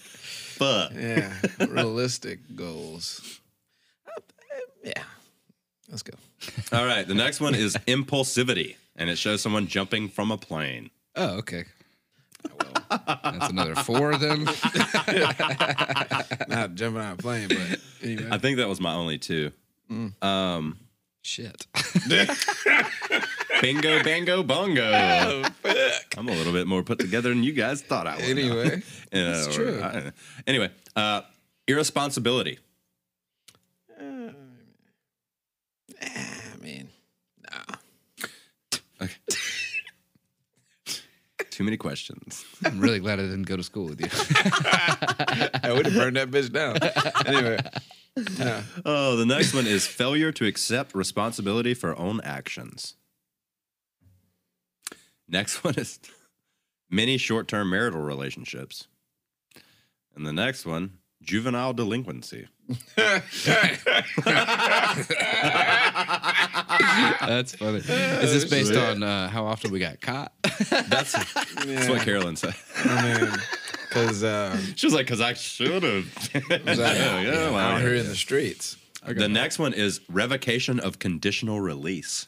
[0.59, 1.33] But Yeah.
[1.69, 3.39] Realistic goals.
[4.07, 4.21] Uh,
[4.83, 5.03] Yeah.
[5.89, 6.13] Let's go.
[6.71, 10.89] all right, the next one is impulsivity, and it shows someone jumping from a plane.
[11.15, 11.65] Oh, okay.
[12.89, 14.45] That's another four then.
[16.47, 18.27] Not jumping out of a plane, but anyway.
[18.31, 19.51] I think that was my only two.
[20.21, 20.77] Um,
[21.21, 21.65] Shit.
[23.61, 24.83] Bingo, bango, bongo.
[26.17, 28.23] I'm a little bit more put together than you guys thought I was.
[28.29, 28.81] Anyway,
[29.11, 29.81] Yeah, That's true.
[29.81, 30.11] I
[30.47, 31.21] anyway, uh,
[31.67, 32.59] irresponsibility.
[36.01, 36.89] I mean,
[37.51, 38.27] no.
[39.01, 39.13] Okay.
[41.49, 42.43] Too many questions.
[42.65, 44.07] I'm really glad I didn't go to school with you.
[44.11, 46.77] I would have burned that bitch down.
[47.25, 47.59] Anyway,
[48.85, 52.95] Oh, the next one is failure to accept responsibility for own actions.
[55.27, 55.99] Next one is
[56.89, 58.87] many short term marital relationships.
[60.15, 62.47] And the next one, juvenile delinquency.
[62.95, 63.21] That's
[67.55, 67.77] funny.
[67.79, 70.31] Is this based on uh, how often we got caught?
[70.69, 72.55] That's, that's what Carolyn said.
[72.85, 73.31] I mean,
[73.89, 76.05] because uh, She was like, because I should have.
[76.65, 77.81] was I Yeah, yeah, well, out yeah.
[77.81, 78.77] here in the streets.
[79.05, 82.27] The next one is revocation of conditional release.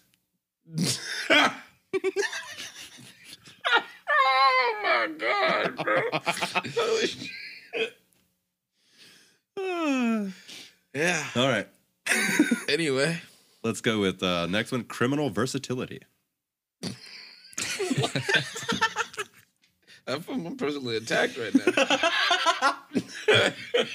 [10.93, 11.23] Yeah.
[11.35, 11.67] All right.
[12.69, 13.21] Anyway.
[13.63, 16.01] Let's go with uh, next one criminal versatility.
[20.07, 21.71] I'm, personally attacked right now.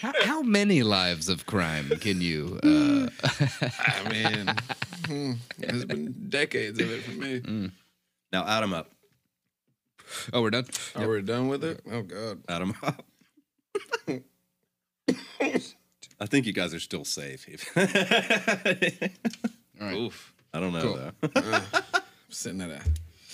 [0.01, 2.59] How, how many lives of crime can you?
[2.62, 4.55] Uh, I mean,
[5.07, 7.70] hmm, there's been decades of it for me.
[8.32, 8.90] Now, add 'em up.
[10.33, 10.67] Oh, we're done.
[10.97, 11.81] Are we done with it?
[11.91, 12.43] Oh God.
[12.49, 12.75] Adam.
[16.21, 17.47] I think you guys are still safe.
[19.81, 19.97] All right.
[19.97, 20.33] Oof.
[20.55, 20.95] I don't know Cool.
[20.95, 21.13] though.
[21.53, 21.61] Uh,
[22.29, 22.81] sitting at a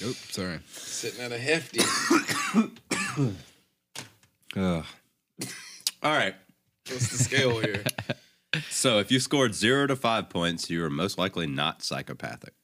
[0.04, 0.58] Oops, sorry.
[0.66, 1.80] sitting at a hefty.
[4.56, 4.84] Ugh.
[6.02, 6.34] All right.
[6.88, 7.82] What's the scale here?
[8.70, 12.54] So if you scored zero to five points, you are most likely not psychopathic.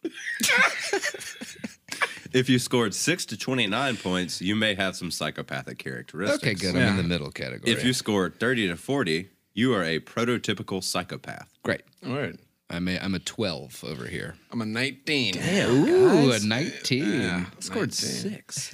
[2.34, 6.42] If you scored six to 29 points, you may have some psychopathic characteristics.
[6.42, 6.76] Okay, good.
[6.76, 7.72] I'm in the middle category.
[7.72, 11.48] If you score 30 to 40, you are a prototypical psychopath.
[11.62, 12.36] great, All right.
[12.74, 14.34] I'm a I'm a 12 over here.
[14.50, 15.34] I'm a 19.
[15.34, 17.20] Damn, Ooh, a 19.
[17.20, 17.90] Yeah, Scored 19.
[17.90, 18.70] six.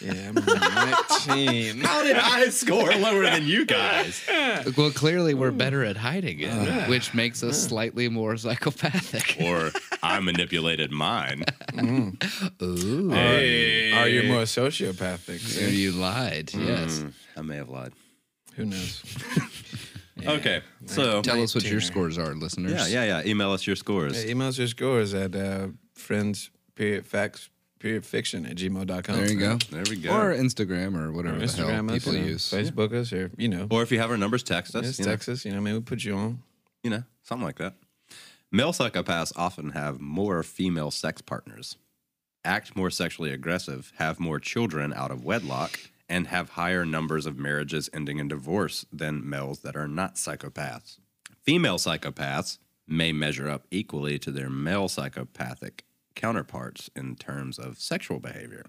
[0.02, 1.80] Yeah, I'm a 19.
[1.84, 4.22] How did I score lower than you guys?
[4.76, 9.36] Well, clearly we're better at hiding it, which makes us slightly more psychopathic.
[9.42, 9.70] Or
[10.02, 11.44] I manipulated mine.
[12.62, 15.40] Ooh, Are you more sociopathic?
[15.40, 16.46] so you lied.
[16.48, 16.66] Mm-hmm.
[16.66, 17.04] Yes.
[17.36, 17.92] I may have lied.
[18.56, 19.02] Who knows?
[20.26, 22.72] Okay, so Tell us what your scores are, listeners.
[22.72, 23.30] yeah, yeah, yeah.
[23.30, 24.24] Email us your scores.
[24.24, 27.48] Yeah, email us your scores at uh, friends period facts
[27.78, 29.16] period fiction at gmail.com.
[29.16, 29.56] There you go.
[29.70, 30.10] There we go.
[30.14, 32.50] Or Instagram or whatever the hell Instagram us, people you know, use.
[32.50, 34.86] Facebook us, or you know, Or if you have our numbers, text us.
[34.86, 35.10] it's you know.
[35.10, 35.44] Texas.
[35.44, 36.42] You know, maybe we put you on.
[36.82, 37.74] you know, something like that.
[38.52, 41.76] Male psychopaths often have more female sex partners,
[42.44, 45.78] act more sexually aggressive, have more children out of wedlock,
[46.10, 50.98] and have higher numbers of marriages ending in divorce than males that are not psychopaths.
[51.42, 55.84] Female psychopaths may measure up equally to their male psychopathic
[56.16, 58.66] counterparts in terms of sexual behavior.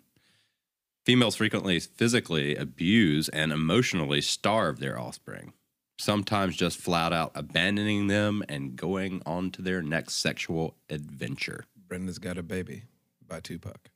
[1.04, 5.54] Females frequently physically abuse and emotionally starve their offspring,
[5.98, 11.66] sometimes just flat out abandoning them and going on to their next sexual adventure.
[11.88, 12.84] Brenda's got a baby
[13.28, 13.90] by Tupac.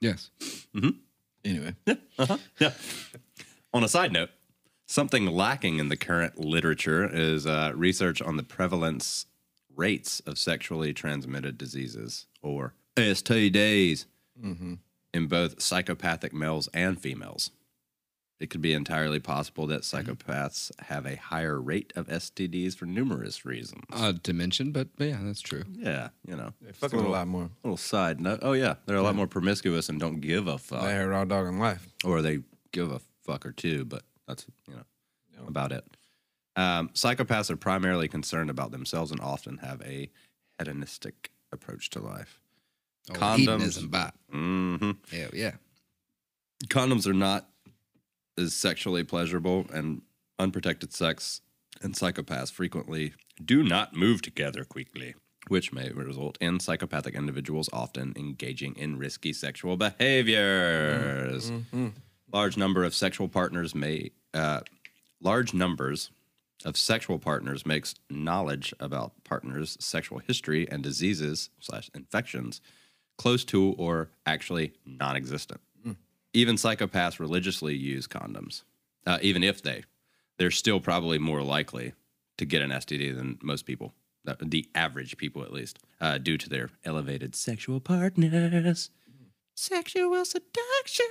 [0.00, 0.30] Yes.
[0.74, 0.98] Mm-hmm.
[1.44, 1.74] Anyway,
[2.60, 2.72] Yeah.
[3.74, 4.30] On a side note,
[4.86, 9.26] something lacking in the current literature is uh, research on the prevalence
[9.74, 14.04] rates of sexually transmitted diseases, or STDs,
[15.14, 17.50] in both psychopathic males and females.
[18.42, 23.44] It could be entirely possible that psychopaths have a higher rate of STDs for numerous
[23.46, 23.84] reasons.
[23.92, 25.62] Odd to mention, but yeah, that's true.
[25.72, 27.50] yeah, you know, they fucking a lot more.
[27.62, 28.40] little side note.
[28.42, 30.82] Oh yeah, they're a lot more promiscuous and don't give a fuck.
[30.82, 31.86] I heard raw dog in life.
[32.04, 32.40] or they
[32.72, 34.82] give a fuck or two, but that's you know
[35.46, 35.84] about it.
[36.56, 40.10] Um, psychopaths are primarily concerned about themselves and often have a
[40.58, 42.40] hedonistic approach to life.
[43.10, 43.36] Oh, Condoms.
[43.38, 44.14] hedonism, bot.
[44.30, 45.52] hmm Yeah, yeah.
[46.68, 47.48] Condoms are not
[48.42, 50.02] as sexually pleasurable, and
[50.38, 51.40] unprotected sex
[51.80, 55.14] and psychopaths frequently do not move together quickly,
[55.48, 61.50] which may result in psychopathic individuals often engaging in risky sexual behaviors.
[62.32, 64.60] Large number of sexual partners may, uh,
[65.20, 66.10] large numbers
[66.64, 72.60] of sexual partners makes knowledge about partners' sexual history and diseases slash infections
[73.18, 75.60] close to or actually non-existent.
[76.34, 78.62] Even psychopaths religiously use condoms.
[79.06, 79.84] Uh, even if they,
[80.38, 81.92] they're still probably more likely
[82.38, 83.92] to get an STD than most people,
[84.26, 88.90] uh, the average people at least, uh, due to their elevated sexual partners.
[89.54, 91.06] Sexual seduction.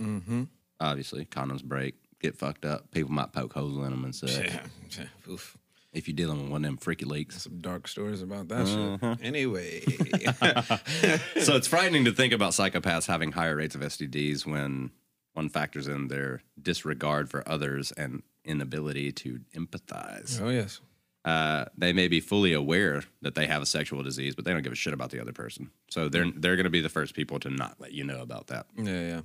[0.00, 0.42] Mm-hmm.
[0.80, 2.90] Obviously, condoms break, get fucked up.
[2.92, 4.30] People might poke holes in them and such.
[4.96, 5.06] Yeah.
[5.28, 5.56] Oof.
[5.94, 7.42] If you're dealing with one of them freaky leaks.
[7.42, 9.14] Some dark stories about that Uh-huh.
[9.16, 9.24] shit.
[9.26, 9.80] Anyway,
[11.40, 14.90] so it's frightening to think about psychopaths having higher rates of STDs when
[15.34, 20.40] one factors in their disregard for others and inability to empathize.
[20.40, 20.80] oh yes,
[21.24, 24.62] Uh, they may be fully aware that they have a sexual disease, but they don't
[24.62, 25.70] give a shit about the other person.
[25.90, 28.48] So they're they're going to be the first people to not let you know about
[28.48, 28.66] that.
[28.76, 29.20] yeah, yeah.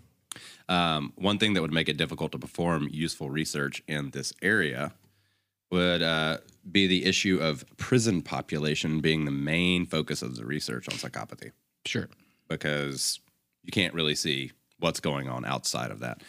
[0.69, 4.93] Um, one thing that would make it difficult to perform useful research in this area
[5.71, 6.37] would uh,
[6.71, 11.51] be the issue of prison population being the main focus of the research on psychopathy
[11.85, 12.09] Sure.
[12.47, 13.19] because
[13.63, 16.21] you can't really see what's going on outside of that.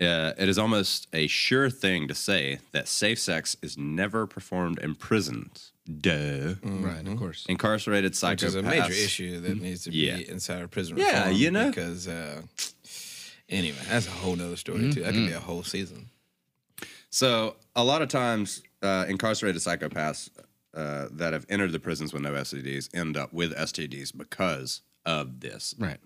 [0.00, 4.78] Uh, it is almost a sure thing to say that safe sex is never performed
[4.78, 5.72] in prisons.
[6.00, 6.54] Duh.
[6.62, 7.46] Right, of course.
[7.48, 8.30] Incarcerated psychopaths.
[8.30, 10.16] Which is a major issue that needs to be Yeah.
[10.28, 11.36] inside of prison Yeah, reform.
[11.36, 11.68] you know?
[11.68, 12.42] because uh,
[13.48, 15.02] anyway, that's a whole nother story too.
[15.02, 15.36] That could be Mm-hmm.
[15.36, 16.10] a whole season.
[17.10, 20.30] So a lot of times, uh, incarcerated psychopaths
[20.74, 25.40] uh, that have entered the prisons with no STDs end up with STDs because of
[25.40, 25.74] this.
[25.78, 25.98] Right.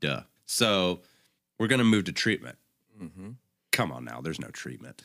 [0.00, 0.22] Duh.
[0.46, 1.00] So
[1.58, 2.56] we're going to move to treatment.
[3.72, 5.02] Come on now, there's no treatment.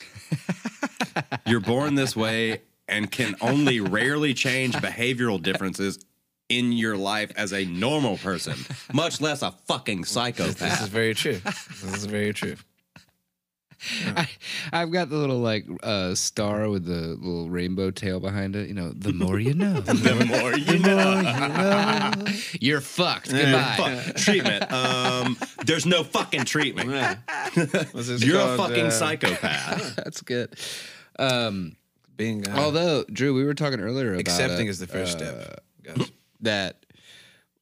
[1.46, 5.98] You're born this way and can only rarely change behavioral differences
[6.48, 8.54] in your life as a normal person,
[8.92, 10.58] much less a fucking psychopath.
[10.58, 11.40] This is very true.
[11.44, 12.56] This is very true.
[14.16, 14.28] I,
[14.72, 18.68] I've got the little like uh, star with the little rainbow tail behind it.
[18.68, 19.80] You know, the more you know.
[19.80, 22.24] the more you know.
[22.60, 23.30] You're fucked.
[23.30, 23.76] Goodbye.
[23.76, 24.16] Fuck.
[24.16, 24.70] treatment.
[24.72, 26.90] Um, there's no fucking treatment.
[26.90, 29.96] You're a fucking uh, psychopath.
[29.96, 30.54] That's good.
[31.18, 31.76] Um,
[32.16, 35.64] Being uh, although Drew, we were talking earlier about accepting is the first uh, step.
[35.82, 36.10] guys.
[36.40, 36.84] that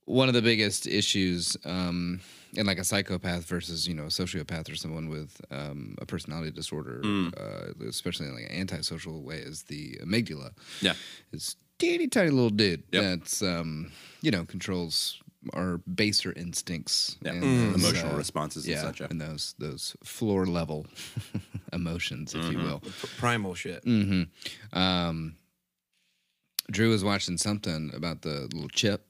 [0.05, 2.21] one of the biggest issues um,
[2.55, 6.51] in like a psychopath versus you know a sociopath or someone with um, a personality
[6.51, 10.51] disorder, uh, especially in like an antisocial way, is the amygdala.
[10.81, 10.95] Yeah.
[11.33, 13.03] it's teeny tiny little dude Yep.
[13.03, 13.93] that's um,
[14.23, 15.21] you know controls
[15.55, 17.33] our baser instincts, Yeah.
[17.33, 19.01] and those, Emotional uh, responses and yeah, such.
[19.01, 19.07] yeah.
[19.11, 20.87] and those those floor level
[21.73, 22.83] emotions, if you will.
[23.19, 23.85] Primal shit.
[23.85, 24.79] Mm-hmm.
[24.79, 25.37] Um,
[26.71, 29.07] Drew was watching something about the little chip.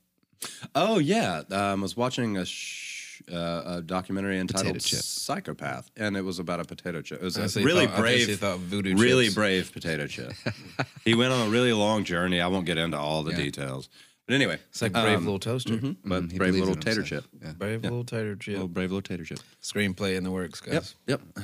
[0.75, 2.98] Oh yeah, um, I was watching a, sh-
[3.33, 7.21] uh, a documentary entitled "Psychopath," and it was about a potato chip.
[7.21, 9.35] It was a really thought- brave, voodoo really chips.
[9.35, 10.33] brave potato chip.
[11.05, 12.41] he went on a really long journey.
[12.41, 13.37] I won't get into all the Yeah.
[13.39, 13.89] details,
[14.27, 15.77] but anyway, It's like brave um, little toaster.
[16.05, 17.25] but Mm, brave little tater himself.
[17.33, 17.53] chip, Yeah.
[17.53, 18.53] Brave little tater chip.
[18.55, 19.41] little brave little tater chip.
[19.63, 20.95] Screenplay in the works, guys.
[21.07, 21.21] Yep.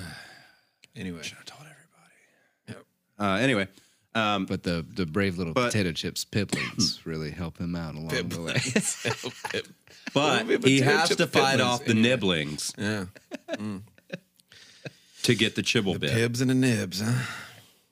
[0.97, 2.87] Anyway, I told everybody.
[3.19, 3.69] Uh, anyway,
[4.15, 8.29] um, But the the brave little But- potato chips piplings really help him out along
[8.29, 9.63] the way.
[10.15, 12.09] but Maybe he has to fight piplings, off the anyway.
[12.09, 13.05] nibblings yeah.
[15.23, 16.11] to get the chibble bit.
[16.13, 17.23] Pibs and the nibs, huh?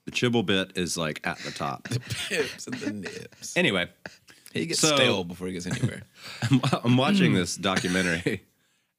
[0.04, 1.88] The chibble bit is like at the top.
[1.88, 3.56] The pibs and the nibs.
[3.56, 3.88] anyway,
[4.52, 6.02] He gets So- stale before he gets anywhere.
[6.84, 8.42] I'm watching this documentary,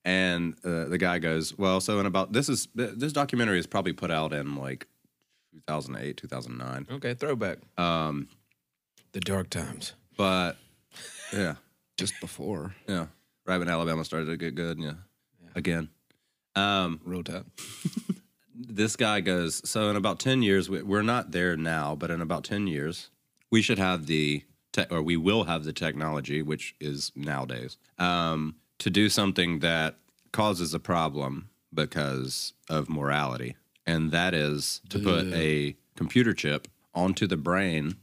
[0.06, 3.94] and uh, the guy goes, "Well, so in about this is this documentary is probably
[3.94, 4.88] put out in like
[5.54, 7.60] 2008, 2009, okay, throwback.
[7.78, 8.28] um,
[9.14, 9.94] The dark times.
[10.18, 10.58] but
[11.32, 11.56] yeah,
[11.98, 12.76] Just before.
[12.88, 13.08] yeah,
[13.46, 14.94] right when Alabama started to get good, yeah,
[15.56, 15.90] again."
[16.56, 17.46] Um, Roll top.
[18.56, 22.22] this guy goes, so in about 10 years, we, we're not there now, but in
[22.22, 23.10] about 10 years,
[23.50, 28.56] we should have the, te- or we will have the technology, which is nowadays, um,
[28.78, 29.96] to do something that
[30.32, 33.56] causes a problem because of morality.
[33.86, 37.96] And that is to put a computer chip onto the brain,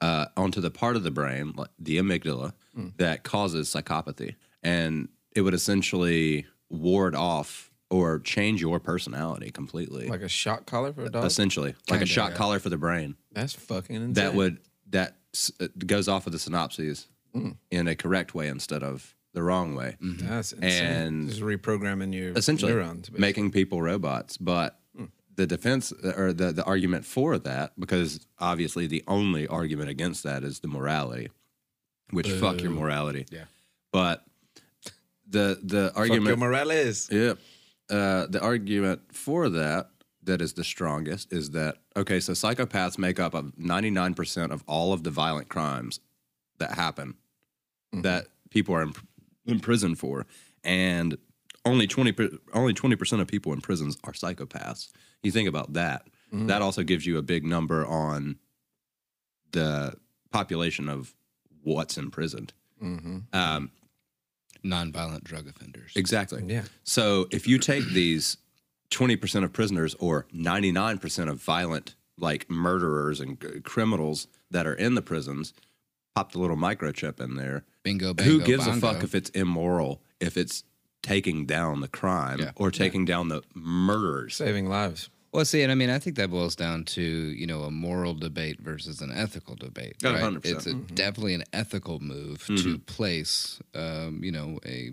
[0.00, 2.52] uh, onto the part of the brain, like the amygdala,
[2.98, 4.34] that causes psychopathy.
[4.62, 10.08] And it would essentially ward off or change your personality completely.
[10.08, 11.24] Like a shock collar for a dog?
[11.24, 12.36] essentially, like a Kinda, shot yeah.
[12.36, 14.12] collar for the brain That's fucking insane.
[14.14, 14.58] that would
[14.90, 17.56] that s- uh, goes off of the synapses Mm.
[17.70, 19.96] in a correct way instead of the wrong way.
[20.00, 20.84] That's insane.
[20.84, 23.00] And- Just reprogramming your Essentially, neurons.
[23.08, 23.20] basically.
[23.20, 24.36] making people robots.
[24.38, 24.77] But
[25.38, 30.24] the defense uh, or the the argument for that, because obviously the only argument against
[30.24, 31.28] that is the morality,
[32.10, 33.24] which fuck your morality.
[33.30, 33.44] Yeah.
[33.92, 34.24] But
[35.26, 37.08] the the argument Fuck your Morales.
[37.10, 37.38] Yep.
[37.88, 39.90] Uh, the argument for that,
[40.24, 44.92] that is the strongest, is that okay, so psychopaths make up of 99% of all
[44.92, 46.00] of the violent crimes
[46.58, 47.14] that happen
[47.92, 48.92] that people are in,
[49.46, 50.26] in prison for.
[50.64, 51.16] And
[51.68, 52.14] only twenty
[52.52, 54.90] only twenty percent of people in prisons are psychopaths.
[55.22, 56.06] You think about that.
[56.32, 58.36] That also gives you a big number on
[59.52, 59.94] the
[60.30, 61.14] population of
[61.62, 62.52] what's imprisoned.
[62.82, 63.70] Um,
[64.64, 65.92] Nonviolent drug offenders.
[65.96, 66.42] Exactly.
[66.46, 66.64] Yeah.
[66.84, 68.36] So if you take these
[68.90, 74.94] 20% of prisoners or 99% of violent, like murderers and c- criminals that are in
[74.96, 75.54] the prisons,
[76.14, 77.64] pop the little microchip in there.
[77.84, 78.86] Bingo, bango, Who gives bongo.
[78.88, 80.64] a fuck if it's immoral, if it's
[81.02, 82.50] taking down the crime Yeah.
[82.56, 84.36] or taking down the murderers?
[84.36, 85.10] Saving lives.
[85.32, 88.14] Well, see, and I mean, I think that boils down to you know a moral
[88.14, 89.96] debate versus an ethical debate.
[90.04, 90.22] Oh, Right?
[90.22, 90.40] 100%.
[90.46, 94.92] It's a, definitely an ethical move to place, um, you know, a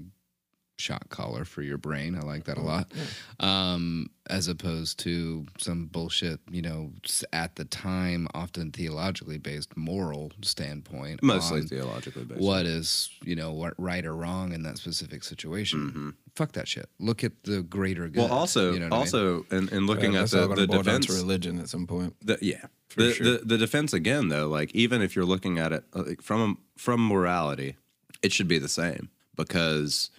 [0.78, 2.16] shot collar for your brain.
[2.16, 2.92] I like that a lot,
[3.40, 6.92] um, as opposed to some bullshit, you know,
[7.32, 11.24] at the time, often theologically based moral standpoint.
[11.24, 12.42] Mostly theologically based.
[12.42, 16.16] what is you know what right or wrong in that specific situation.
[16.36, 16.90] Fuck that shit.
[17.00, 18.24] Look at the greater good.
[18.24, 18.30] Mm-hmm.
[18.30, 19.00] Well, also, you know what I mean?
[19.00, 22.14] also, in, in looking Yeah, at the, the defense, religion at some point.
[22.22, 22.66] The, yeah,
[22.98, 23.26] the, sure.
[23.26, 26.58] the the defense again though, like even if you're looking at it uh, like, from
[26.78, 27.78] from morality,
[28.22, 30.10] it should be the same because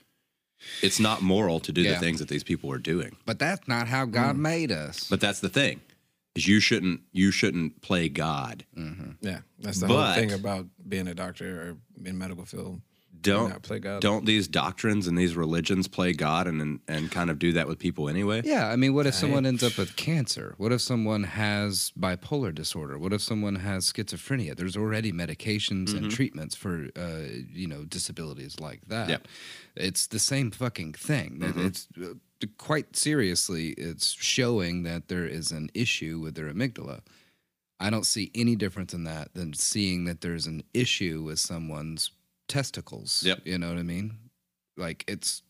[0.82, 1.94] it's not moral to do Yeah.
[1.94, 3.16] the things that these people are doing.
[3.24, 4.40] But that's not how God mm.
[4.40, 5.08] made us.
[5.08, 5.80] But that's the thing.
[6.34, 8.64] is you shouldn't you shouldn't play God.
[8.76, 9.12] Mm-hmm.
[9.22, 12.80] Yeah, that's the But- whole thing about being a doctor or in medical field.
[13.22, 14.00] Don't play God.
[14.00, 17.66] Don't these doctrines and these religions play God and, and and kind of do that
[17.68, 18.42] with people anyway?
[18.44, 20.54] Yeah, I mean, what if someone ends up with cancer?
[20.58, 22.98] What if someone has bipolar disorder?
[22.98, 24.56] What if someone has schizophrenia?
[24.56, 29.08] There's already medications and treatments for uh, you know disabilities like that.
[29.08, 29.28] Yep.
[29.76, 31.40] It's the same fucking thing.
[31.40, 32.14] That It's uh,
[32.58, 37.00] quite seriously, it's showing that there is an issue with their amygdala.
[37.78, 42.10] I don't see any difference in that than seeing that there's an issue with someone's
[42.48, 43.22] testicles.
[43.24, 43.40] Yep.
[43.44, 44.16] You know what I mean?
[44.76, 45.42] Like it's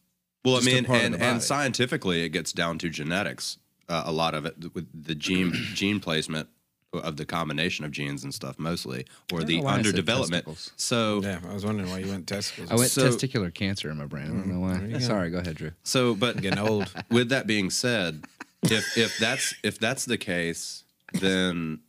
[0.45, 3.59] Well, I Just a mean, part and, and scientifically, it gets down to genetics.
[3.89, 6.49] Uh, a lot of it with the gene gene placement
[6.93, 10.31] of the combination of genes and stuff, mostly, or the know why I underdevelopment.
[10.45, 10.73] testicles.
[10.77, 12.71] So, Yeah, I was wondering why you went testicles.
[12.71, 14.25] I went So- testicular cancer in my brain.
[14.27, 14.99] I don't know why.
[15.01, 15.73] Sorry, go ahead, Drew.
[15.83, 16.91] so, but getting old.
[17.11, 18.25] with that being said,
[18.63, 21.81] if if that's if that's the case, then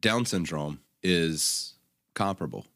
[0.00, 1.74] Down syndrome is
[2.14, 2.66] comparable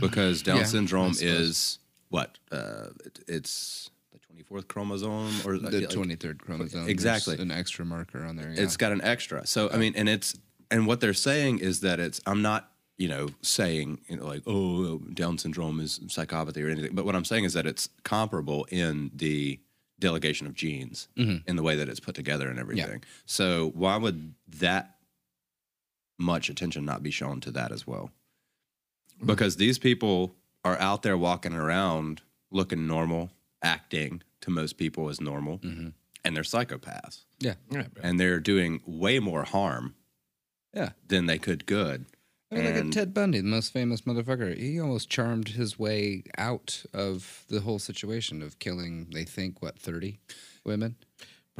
[0.00, 5.80] because Down Yeah, syndrome is what uh, it, it's the twenty fourth chromosome or The
[5.82, 6.80] like- twenty third chromosome.
[6.80, 7.36] there's Exactly.
[7.38, 8.50] an extra marker on there.
[8.52, 8.62] Yeah.
[8.62, 9.46] It's got an extra.
[9.46, 10.36] So I mean, and it's
[10.70, 12.20] and what they're saying is that it's.
[12.26, 16.94] I'm not you know saying you know like oh Down syndrome is psychopathy or anything,
[16.94, 19.58] but what I'm saying is that it's comparable in the
[19.98, 23.02] delegation of genes in the way that it's put together and everything.
[23.26, 24.96] So why would that
[26.18, 28.10] much attention not be shown to that as well?
[29.24, 33.30] Because these people are out there walking around looking normal,
[33.62, 35.88] acting to most people as normal, mm-hmm.
[36.24, 39.94] and they're psychopaths yeah, Yeah, and they're doing way more harm
[40.74, 40.90] yeah.
[41.08, 42.06] than they could good.
[42.52, 44.56] I mean, look at Ted Bundy, the most famous motherfucker.
[44.56, 49.06] He almost charmed his way out of the whole situation of killing.
[49.12, 50.18] They think what thirty
[50.64, 50.96] women,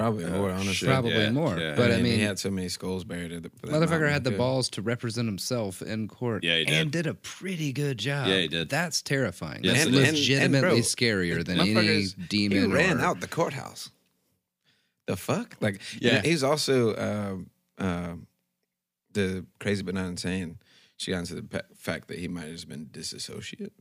[0.01, 0.75] Probably more, honestly.
[0.75, 0.89] shit.
[0.89, 1.59] probably yeah, more.
[1.59, 1.75] yeah.
[1.77, 3.33] But I mean, he had so many skulls buried.
[3.33, 4.37] At the, that motherfucker had the too.
[4.39, 6.43] balls to represent himself in court.
[6.45, 6.75] Yeah, he did.
[6.75, 8.29] and did a pretty good job.
[8.29, 8.69] Yeah, he did.
[8.69, 9.61] That's terrifying.
[9.65, 9.99] Yes, That's it is.
[9.99, 12.59] And- and- legitimately bro, scarier than any demon.
[12.59, 13.91] He ran or- out the courthouse.
[15.07, 15.57] The fuck?
[15.61, 16.15] Like, Yeah.
[16.15, 16.23] yeah.
[16.23, 18.27] He's also um um
[19.13, 20.59] the crazy but not insane.
[20.97, 23.73] She got into the pa- fact that he might have just been disassociate.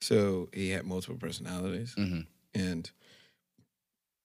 [0.00, 2.26] So he had multiple personalities, Mhm.
[2.54, 2.90] and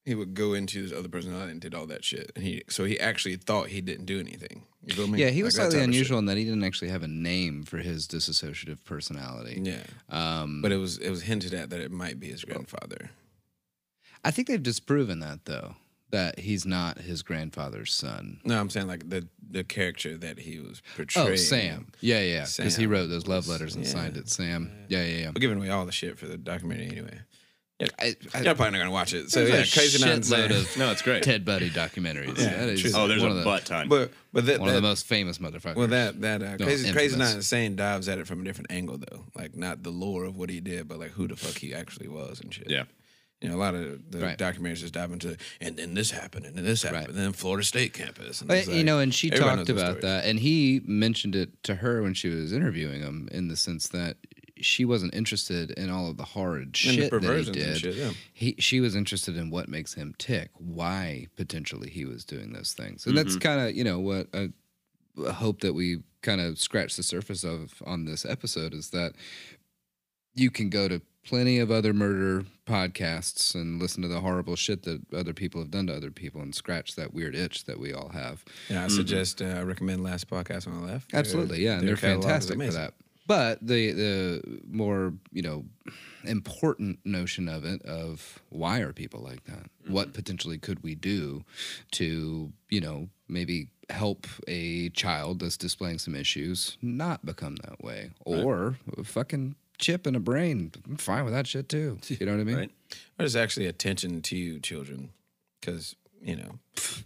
[0.06, 2.32] he would go into this other personality and did all that shit.
[2.36, 4.64] And he so he actually thought he didn't do anything.
[4.84, 5.20] You feel me?
[5.20, 5.96] Yeah, he was Like slightly type of shit.
[5.96, 9.62] unusual in that he didn't actually have a name for his dissociative personality.
[9.64, 13.12] Yeah, Um, but it was it was hinted at that it might be his grandfather.
[14.24, 15.76] I think they've disproven that though,
[16.12, 18.40] that he's not his grandfather's son.
[18.44, 21.28] No, I'm saying like the the character that he was portraying.
[21.30, 21.92] Oh, Sam.
[22.00, 22.46] Yeah, yeah.
[22.58, 23.92] Because he wrote those love letters and yeah.
[23.92, 24.30] signed it.
[24.30, 24.72] Sam.
[24.88, 25.28] Yeah, yeah, yeah.
[25.28, 27.20] We're giving away all the shit for the documentary anyway.
[27.82, 29.32] Yeah, I, I, y'all probably not gonna watch it.
[29.32, 31.24] So yeah, a crazy not shitload of No, it's great.
[31.24, 32.38] Ted Bundy documentaries.
[32.38, 33.90] Yeah, that is oh, there's one a of the, butt ton.
[33.90, 35.76] But but that, one of the most famous motherfuckers.
[35.76, 38.72] well that that uh, No, crazy crazy not insane dives at it from a different
[38.72, 39.26] angle though.
[39.36, 42.08] Like not the lore of what he did, but like who the fuck he actually
[42.08, 42.70] was and shit.
[42.70, 42.84] yeah.
[43.42, 44.38] You know, a lot of the Right.
[44.38, 47.10] documentaries just dive into, and then this happened, and then this happened, Right.
[47.10, 48.40] and then Florida State campus.
[48.42, 51.74] And But, it's you know, and she talked about that, and he mentioned it to
[51.74, 54.18] her when she was interviewing him, in the sense that
[54.62, 57.68] she wasn't interested in all of the horrid And the shit that he perversions did.
[57.70, 58.12] and shit, yeah.
[58.34, 62.74] He, she was interested in what makes him tick, why potentially he was doing those
[62.74, 64.50] things, and that's kind of you know what I,
[65.28, 69.14] I hope that we kind of scratch the surface of on this episode is that
[70.34, 74.84] you can go to plenty of other murder podcasts and listen to the horrible shit
[74.84, 77.94] that other people have done to other people and scratch that weird itch that we
[77.94, 78.44] all have.
[78.70, 81.14] Yeah, I suggest uh, I recommend last podcast on the left.
[81.14, 82.94] Absolutely, yeah, and they're catalog is fantastic for that.
[83.32, 85.64] But the the more you know
[86.26, 89.64] important notion of it of why are people like that?
[89.64, 89.94] Mm-hmm.
[89.94, 91.46] What potentially could we do
[91.92, 98.10] to you know maybe help a child that's displaying some issues not become that way,
[98.26, 100.74] or a fucking chip in a brain?
[100.86, 102.00] I'm fine with that shit too.
[102.10, 102.58] You know what I mean?
[102.58, 102.72] Right.
[103.18, 105.12] Or just actually attention to you, children,
[105.62, 106.60] because you know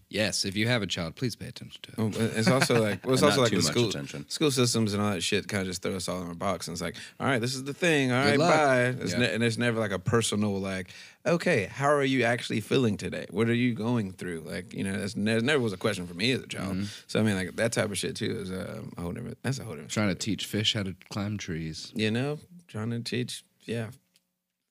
[0.07, 1.97] Yes, if you have a child, please pay attention to it.
[1.97, 4.29] Well, it's also like well, it's also like the school attention.
[4.29, 6.67] school systems and all that shit kind of just throw us all in a box
[6.67, 8.53] and it's like, all right, this is the thing, all right, luck.
[8.55, 8.83] bye.
[9.03, 9.19] It's Yeah.
[9.19, 10.91] ne- and it's never like a personal like,
[11.25, 13.25] okay, how are you actually feeling today?
[13.31, 14.41] What are you going through?
[14.45, 16.75] Like, you know, that's ne- never was a question for me as a child.
[16.75, 16.85] Mm-hmm.
[17.07, 19.37] So I mean, like that type of shit too is um, a whole different.
[19.41, 19.91] That's a whole different.
[19.91, 21.91] Trying to teach fish how to climb trees.
[21.95, 23.87] you know, trying to teach, yeah.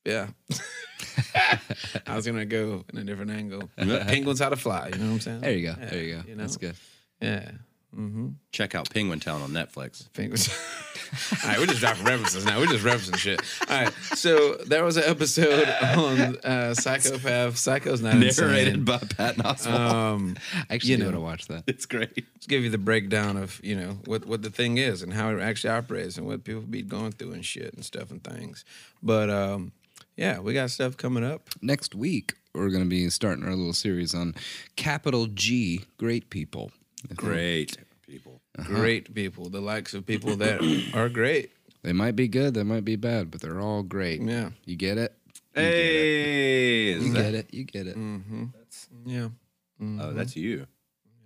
[0.05, 0.29] Yeah,
[2.07, 3.71] I was gonna go in a different angle.
[3.77, 4.89] Penguins how to fly.
[4.93, 5.41] You know what I'm saying?
[5.41, 5.77] There you go.
[5.81, 6.29] Yeah, there you go.
[6.29, 6.37] know?
[6.37, 6.77] That's good.
[7.21, 7.51] Yeah.
[8.51, 10.09] Check out Penguin Town on Netflix.
[10.11, 10.49] Fingers.
[11.45, 12.59] All right, we're just dropping references now.
[12.59, 13.41] We're just referencing shit.
[13.69, 17.57] All right, so there was an episode on uh, Psychopath.
[17.57, 18.85] Psycho's not Narrated insane.
[18.85, 19.67] by Pat Oswalt.
[19.73, 20.37] Um,
[20.69, 21.05] I actually you know.
[21.05, 21.65] want to watch that.
[21.69, 22.11] it's great.
[22.35, 25.31] let's give you the breakdown of you know what what the thing is and how
[25.31, 28.65] it actually operates and what people be going through and shit and stuff and things.
[29.03, 29.73] But um,
[30.17, 31.49] yeah, we got stuff coming up.
[31.63, 34.35] Next week, we're going to be starting our little series on
[34.77, 36.71] capital G, great people.
[37.17, 38.41] Great people.
[38.59, 38.69] Uh-huh.
[38.69, 40.61] Great people, the likes of people that
[40.95, 41.51] are great.
[41.83, 44.23] They might be good, they might be bad, but they're all great.
[44.23, 44.51] Yeah.
[44.65, 45.15] You get it?
[45.55, 47.55] Hey, is You that- get it.
[47.55, 47.97] You get it.
[47.97, 48.45] Mm-hmm.
[49.07, 49.29] Yeah,
[49.81, 50.17] Oh, mm-hmm.
[50.17, 50.67] that's you.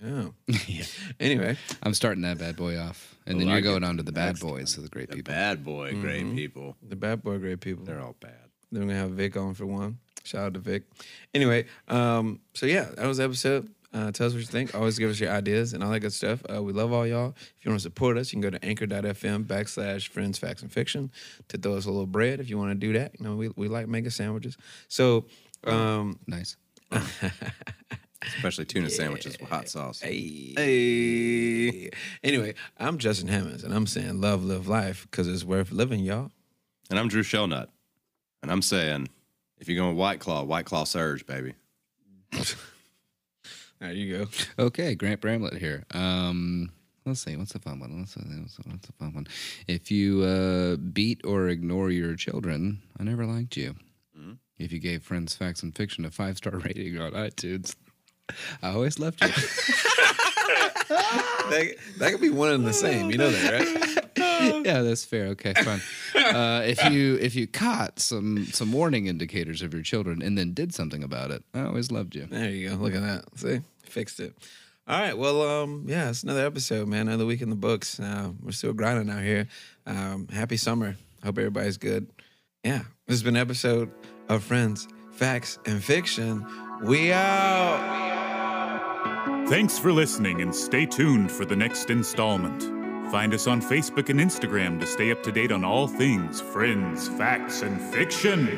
[0.03, 0.85] yeah.
[1.19, 3.17] Anyway, I'm starting that bad boy off.
[3.27, 3.87] And oh, I then like you're going it.
[3.87, 5.35] on to the bad Next boys, so the great The people.
[5.35, 6.37] bad boy, great mm-hmm.
[6.37, 6.77] people.
[6.89, 7.85] the bad boy, great people.
[7.85, 8.48] They're all bad.
[8.71, 9.99] Then we're gonna have Vic on for one.
[10.25, 10.85] Shout out to Vic.
[11.35, 13.71] Anyway, um, so yeah, that was the episode.
[13.95, 14.75] Uh, tell us what you think.
[14.75, 16.43] Always give us your ideas and all that good stuff.
[16.55, 17.35] Uh, we love all y'all.
[17.39, 20.71] If you want to support us, you can go to anchor.fm backslash friends, facts, and
[20.71, 21.11] fiction
[21.49, 23.19] to throw us a little bread if you want to do that.
[23.19, 24.59] You know, we, we like making sandwiches.
[24.89, 25.25] So,
[25.65, 26.57] um, Nice.
[28.37, 30.01] Especially tuna sandwiches with hot sauce.
[30.01, 30.53] hey.
[30.57, 31.91] Hey.
[32.23, 36.31] Anyway, I'm Justin Hammonds, and I'm saying love, live life because it's worth living, y'all.
[36.91, 37.69] And I'm Drew Shellnut.
[38.43, 39.09] And I'm saying,
[39.59, 41.55] if you're going White Claw, White Claw Surge, baby.
[43.81, 44.65] There you go.
[44.65, 45.85] Okay, Grant Bramlett here.
[45.93, 46.73] Um,
[47.07, 48.01] let's see, what's a fun one?
[48.01, 49.27] What's a, what's a, what's a fun one?
[49.69, 53.77] If you uh, beat or ignore your children, I never liked you.
[54.59, 57.77] If you gave Friends, Facts, and Fiction a five star rating on iTunes,
[58.63, 59.31] I always loved you.
[60.89, 63.11] That, that could be one and the same.
[63.11, 64.08] You know that, right?
[64.69, 65.29] Yeah, that's fair.
[65.29, 65.81] Okay, fine.
[66.15, 70.53] Uh, if you if you caught some some warning indicators of your children and then
[70.53, 72.27] did something about it, I always loved you.
[72.27, 72.77] There you go.
[72.77, 73.25] Look at that.
[73.37, 74.35] See, fixed it.
[74.87, 75.17] All right.
[75.17, 77.09] Well, um, yeah, it's another episode, man.
[77.09, 77.99] Another week in the books.
[77.99, 79.49] Uh, we're still grinding out here.
[79.87, 80.97] Um, happy summer.
[81.25, 82.11] Hope everybody's good.
[82.63, 83.91] Yeah, this has been an episode
[84.29, 86.45] of Friends, Facts, and Fiction.
[86.83, 87.97] We out.
[89.49, 92.78] Thanks for listening and stay tuned for the next installment.
[93.11, 97.09] Find us on Facebook and Instagram to stay up to date on all things friends,
[97.09, 98.49] facts, and fiction.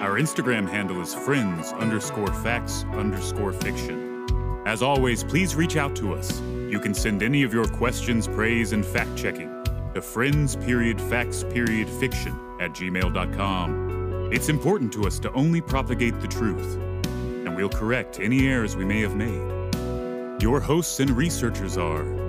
[0.00, 4.26] Our Instagram handle is friends underscore facts underscore fiction.
[4.66, 6.40] As always, please reach out to us.
[6.40, 9.62] You can send any of your questions, praise, and fact checking
[9.94, 14.30] to friends period facts period fiction at gmail.com.
[14.32, 16.74] It's important to us to only propagate the truth,
[17.04, 20.42] and we'll correct any errors we may have made.
[20.42, 22.27] Your hosts and researchers are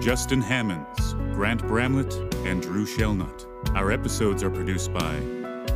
[0.00, 2.14] Justin Hammonds, Grant Bramlett,
[2.46, 3.46] and Drew Shellnut.
[3.76, 5.20] Our episodes are produced by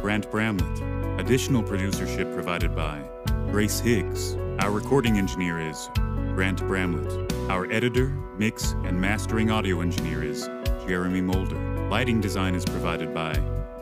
[0.01, 1.21] Grant Bramlett.
[1.21, 3.05] Additional producership provided by
[3.51, 4.37] Grace Higgs.
[4.61, 5.91] Our recording engineer is
[6.35, 7.35] Grant Bramlett.
[7.51, 10.49] Our editor, mix, and mastering audio engineer is
[10.89, 11.59] Jeremy Mulder.
[11.91, 13.35] Lighting design is provided by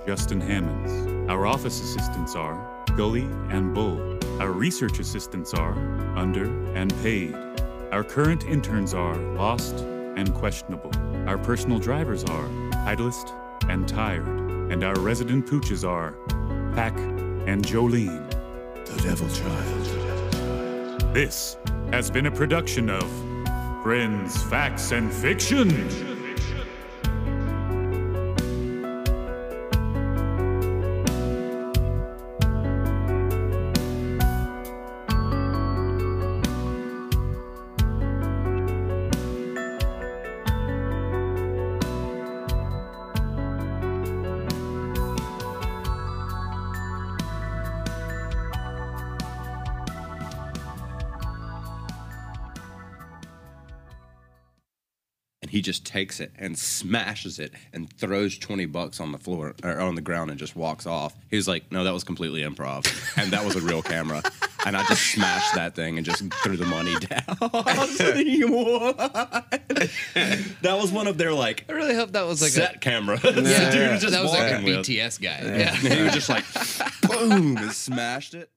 [0.09, 1.30] Justin Hammonds.
[1.30, 4.18] Our office assistants are Gully and Bull.
[4.40, 5.72] Our research assistants are
[6.18, 7.36] Under and Paid.
[7.93, 9.86] Our current interns are Lost
[10.17, 10.91] and Questionable.
[11.27, 12.49] Our personal drivers are
[12.85, 13.33] Titleist
[13.69, 14.27] and Tired.
[14.71, 16.13] And our resident pooches are
[16.75, 16.97] Pack
[17.47, 18.31] and Jolene.
[18.87, 21.15] The Devil Child.
[21.15, 21.57] This
[21.91, 23.05] has been a production of
[23.83, 26.12] Friends, Facts, and Fiction.
[55.63, 59.95] Just takes it and smashes it and throws 20 bucks on the floor or on
[59.95, 61.14] the ground and just walks off.
[61.30, 62.87] He was like, no, that was completely improv.
[63.17, 64.22] And that was a real camera.
[64.64, 67.22] And I just smashed that thing and just threw the money down.
[67.41, 68.97] I was thinking, what?
[70.63, 73.21] That was one of their like I really hope that was like set a cameras.
[73.25, 74.87] yeah, the dude was just that was like a with.
[74.87, 75.41] BTS guy.
[75.43, 75.75] Yeah.
[75.75, 76.45] And he was just like,
[77.03, 78.51] boom, and smashed it.